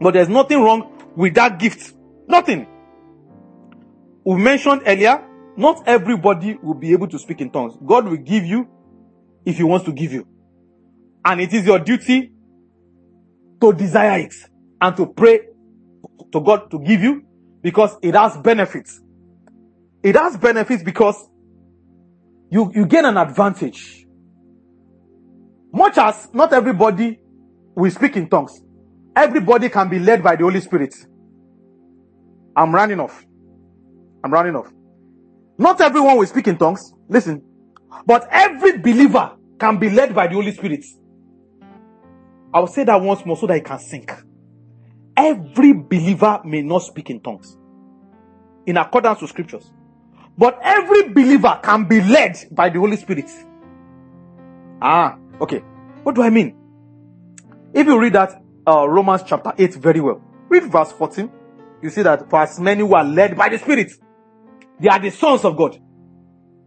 [0.00, 1.94] But there's nothing wrong with that gift.
[2.26, 2.66] Nothing.
[4.24, 5.24] We mentioned earlier
[5.56, 7.74] not everybody will be able to speak in tongues.
[7.84, 8.68] God will give you
[9.44, 10.26] if He wants to give you.
[11.24, 12.32] And it is your duty
[13.60, 14.34] to desire it
[14.80, 15.40] and to pray
[16.32, 17.24] to God to give you
[17.62, 19.00] because it has benefits.
[20.02, 21.16] It has benefits because
[22.50, 24.06] you, you gain an advantage.
[25.72, 27.18] Much as not everybody
[27.82, 28.60] will speak in tongues,
[29.16, 30.94] everybody can be led by the Holy Spirit.
[32.56, 33.24] I'm running off.
[34.24, 34.70] I'm running off.
[35.58, 36.92] Not everyone will speak in tongues.
[37.08, 37.42] Listen.
[38.06, 40.84] But every believer can be led by the Holy Spirit.
[42.52, 44.12] I will say that once more so that it can sink.
[45.18, 47.56] every believer may not speak in tongues
[48.66, 49.70] in accordance with scriptures.
[50.36, 53.28] But every believer can be led by the Holy Spirit.
[54.80, 55.60] Ah, okay.
[56.04, 56.54] What do I mean?
[57.74, 61.30] If you read that uh, Romans chapter 8 very well, read verse 14.
[61.82, 63.92] You see that for as many who are led by the Spirit,
[64.80, 65.78] they are the sons of God.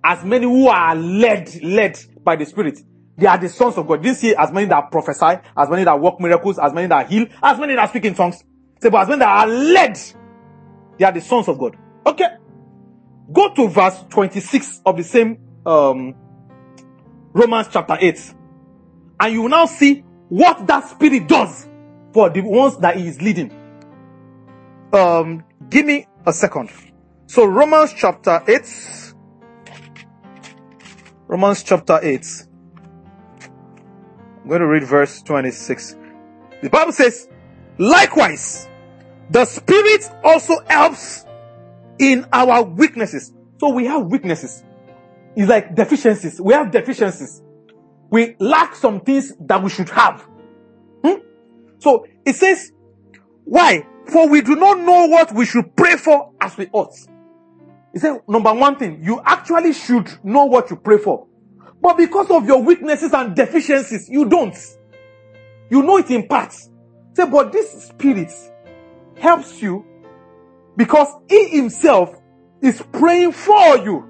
[0.04, 2.80] As many who are led, led by the Spirit,
[3.18, 4.02] they are the sons of God.
[4.02, 7.28] This see as many that prophesy, as many that work miracles, as many that heal,
[7.43, 8.43] as many that speak in tongues.
[8.82, 9.99] Say, but as many that are led,
[10.97, 11.78] they are the sons of God.
[12.06, 12.28] Okay.
[13.32, 16.16] Go to verse 26 of the same um,
[17.34, 18.34] Romans chapter 8.
[19.20, 21.67] And you will now see what that spirit does
[22.13, 23.51] for the ones that he is leading.
[24.93, 26.69] Um, give me a second.
[27.27, 29.13] So Romans chapter 8.
[31.27, 32.25] Romans chapter 8.
[33.41, 35.97] I'm going to read verse 26.
[36.61, 37.27] The Bible says,
[37.77, 38.69] likewise,
[39.32, 41.25] the spirit also helps
[41.99, 43.34] in our weaknesses.
[43.59, 44.63] So we have weaknesses.
[45.36, 46.39] It's like deficiencies.
[46.39, 47.41] We have deficiencies.
[48.12, 50.28] We lack some things that we should have.
[51.03, 51.22] Hmm?
[51.80, 52.72] So it says,
[53.45, 53.88] why?
[54.07, 56.93] For we do not know what we should pray for as we ought.
[57.93, 61.28] He said, number one thing, you actually should know what you pray for.
[61.82, 64.55] But because of your weaknesses and deficiencies, you don't.
[65.70, 66.70] You know it in parts.
[67.14, 68.32] Say, but this spirit
[69.18, 69.86] helps you
[70.78, 72.14] because he himself
[72.62, 74.07] is praying for you.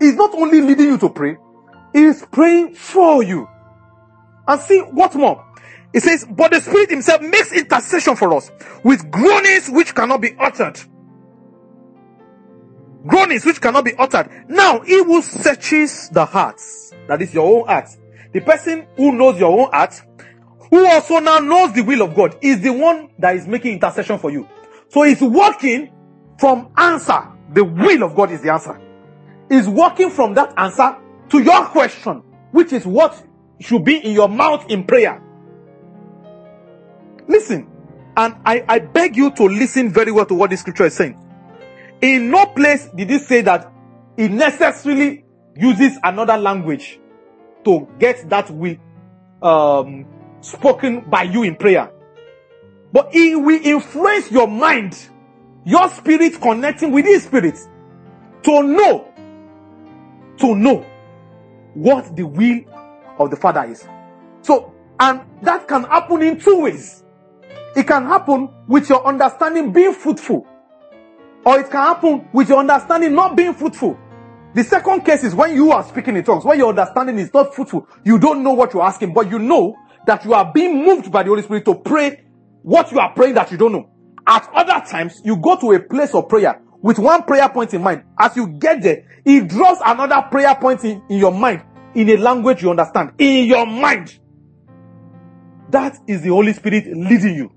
[0.00, 1.36] He's not only leading you to pray,
[1.94, 3.48] is praying for you.
[4.46, 5.44] And see what more?
[5.94, 8.50] It says, but the Spirit Himself makes intercession for us
[8.82, 10.78] with groanings which cannot be uttered.
[13.06, 14.28] Groanings which cannot be uttered.
[14.48, 17.88] Now, He who searches the hearts, that is your own heart,
[18.32, 19.94] the person who knows your own heart,
[20.70, 24.18] who also now knows the will of God, is the one that is making intercession
[24.18, 24.48] for you.
[24.88, 25.92] So He's working
[26.40, 27.30] from answer.
[27.52, 28.80] The will of God is the answer.
[29.48, 30.96] Is working from that answer
[31.30, 32.22] to your question,
[32.52, 33.22] which is what
[33.60, 35.22] should be in your mouth in prayer.
[37.26, 37.68] Listen,
[38.16, 41.18] and I, I beg you to listen very well to what the scripture is saying.
[42.00, 43.72] In no place did it say that
[44.16, 45.24] it necessarily
[45.56, 47.00] uses another language
[47.64, 48.76] to get that will
[49.42, 50.06] um,
[50.40, 51.90] spoken by you in prayer.
[52.92, 54.96] But it will influence your mind,
[55.64, 57.58] your spirit connecting with his spirit
[58.42, 59.12] to know,
[60.38, 60.86] to know
[61.74, 62.60] what the will
[63.18, 63.86] of the Father is.
[64.42, 67.02] So, and that can happen in two ways.
[67.76, 70.46] It can happen with your understanding being fruitful,
[71.44, 73.98] or it can happen with your understanding not being fruitful.
[74.54, 77.54] The second case is when you are speaking in tongues, when your understanding is not
[77.54, 79.74] fruitful, you don't know what you're asking, but you know
[80.06, 82.24] that you are being moved by the Holy Spirit to pray
[82.62, 83.90] what you are praying that you don't know.
[84.26, 87.82] At other times, you go to a place of prayer with one prayer point in
[87.82, 88.04] mind.
[88.18, 91.62] As you get there, he draws another prayer point in, in your mind
[91.94, 93.12] in a language you understand.
[93.16, 94.18] In your mind.
[95.70, 97.52] That is the Holy Spirit leading you.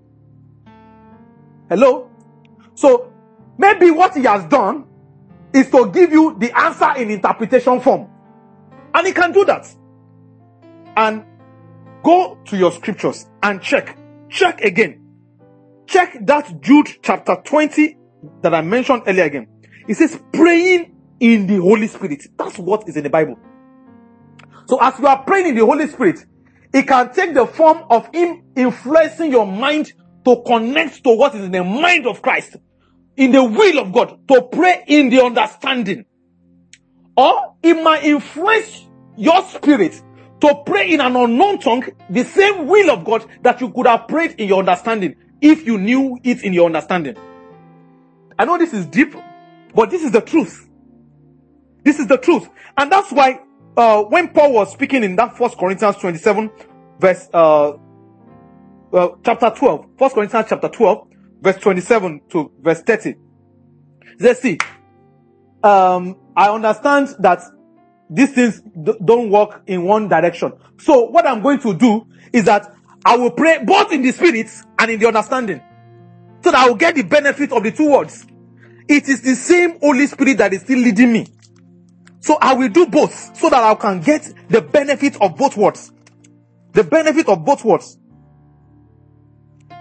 [1.68, 2.10] Hello?
[2.74, 3.12] So,
[3.58, 4.86] maybe what he has done
[5.52, 8.08] is to give you the answer in interpretation form.
[8.94, 9.68] And he can do that.
[10.96, 11.26] And
[12.02, 13.98] go to your scriptures and check.
[14.30, 15.04] Check again.
[15.86, 17.97] Check that Jude chapter 20
[18.42, 19.48] that I mentioned earlier again.
[19.88, 22.24] It says praying in the Holy Spirit.
[22.38, 23.38] That's what is in the Bible.
[24.68, 26.20] So as you are praying in the Holy Spirit,
[26.74, 29.94] it can take the form of Him influencing your mind
[30.26, 32.58] to connect to what is in the mind of Christ,
[33.16, 36.06] in the will of God, to pray in the understanding.
[37.16, 40.02] Or it might influence your spirit
[40.42, 44.08] to pray in an unknown tongue, the same will of God that you could have
[44.08, 47.16] prayed in your understanding if you knew it in your understanding.
[48.40, 49.16] I know this is deep,
[49.74, 50.68] but this is the truth.
[51.84, 52.48] This is the truth.
[52.78, 53.42] And that's why,
[53.76, 56.52] uh, when Paul was speaking in that first Corinthians 27
[57.00, 57.74] verse, uh,
[58.94, 61.08] uh, chapter 12, 1 Corinthians chapter 12,
[61.42, 63.16] verse 27 to verse 30.
[64.20, 64.58] Let's see.
[65.64, 67.42] Um, I understand that
[68.10, 68.62] these things
[69.04, 70.54] don't work in one direction.
[70.80, 72.74] So what I'm going to do is that
[73.06, 74.48] I will pray both in the spirit
[74.80, 75.62] and in the understanding.
[76.48, 78.26] So that I will get the benefit of the two words.
[78.88, 81.28] It is the same Holy Spirit that is still leading me.
[82.22, 85.92] So I will do both so that I can get the benefit of both words.
[86.72, 88.00] The benefit of both words.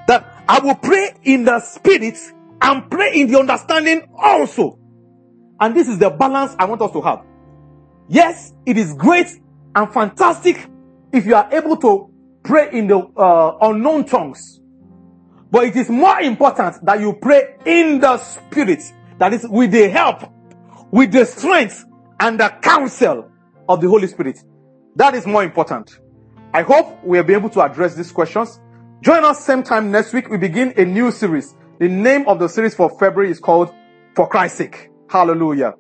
[0.09, 2.19] That I will pray in the spirit
[2.61, 4.81] and pray in the understanding also.
[5.61, 7.25] And this is the balance I want us to have.
[8.09, 9.29] Yes, it is great
[9.77, 10.67] and fantastic
[11.13, 12.13] if you are able to
[12.43, 14.59] pray in the uh, unknown tongues.
[15.51, 18.83] But it is more important that you pray in the spirit.
[19.19, 20.23] That is with the help,
[20.91, 21.85] with the strength
[22.21, 23.31] and the counsel
[23.69, 24.39] of the Holy Spirit.
[24.97, 25.99] That is more important.
[26.53, 28.61] I hope we'll be able to address these questions.
[29.03, 30.31] Join us same time next week.
[30.31, 31.55] We begin a new series.
[31.79, 33.73] The name of the series for February is called
[34.15, 34.91] For Christ's Sake.
[35.11, 35.75] Hallelujah.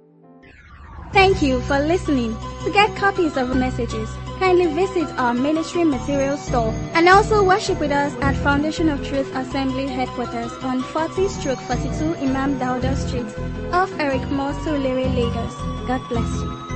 [1.12, 2.36] Thank you for listening.
[2.64, 7.90] To get copies of messages, kindly visit our ministry materials store and also worship with
[7.90, 13.26] us at Foundation of Truth Assembly headquarters on 40 stroke 42 Imam Dauda Street
[13.72, 15.54] off Eric Surulere, Lagos.
[15.88, 16.75] God bless you.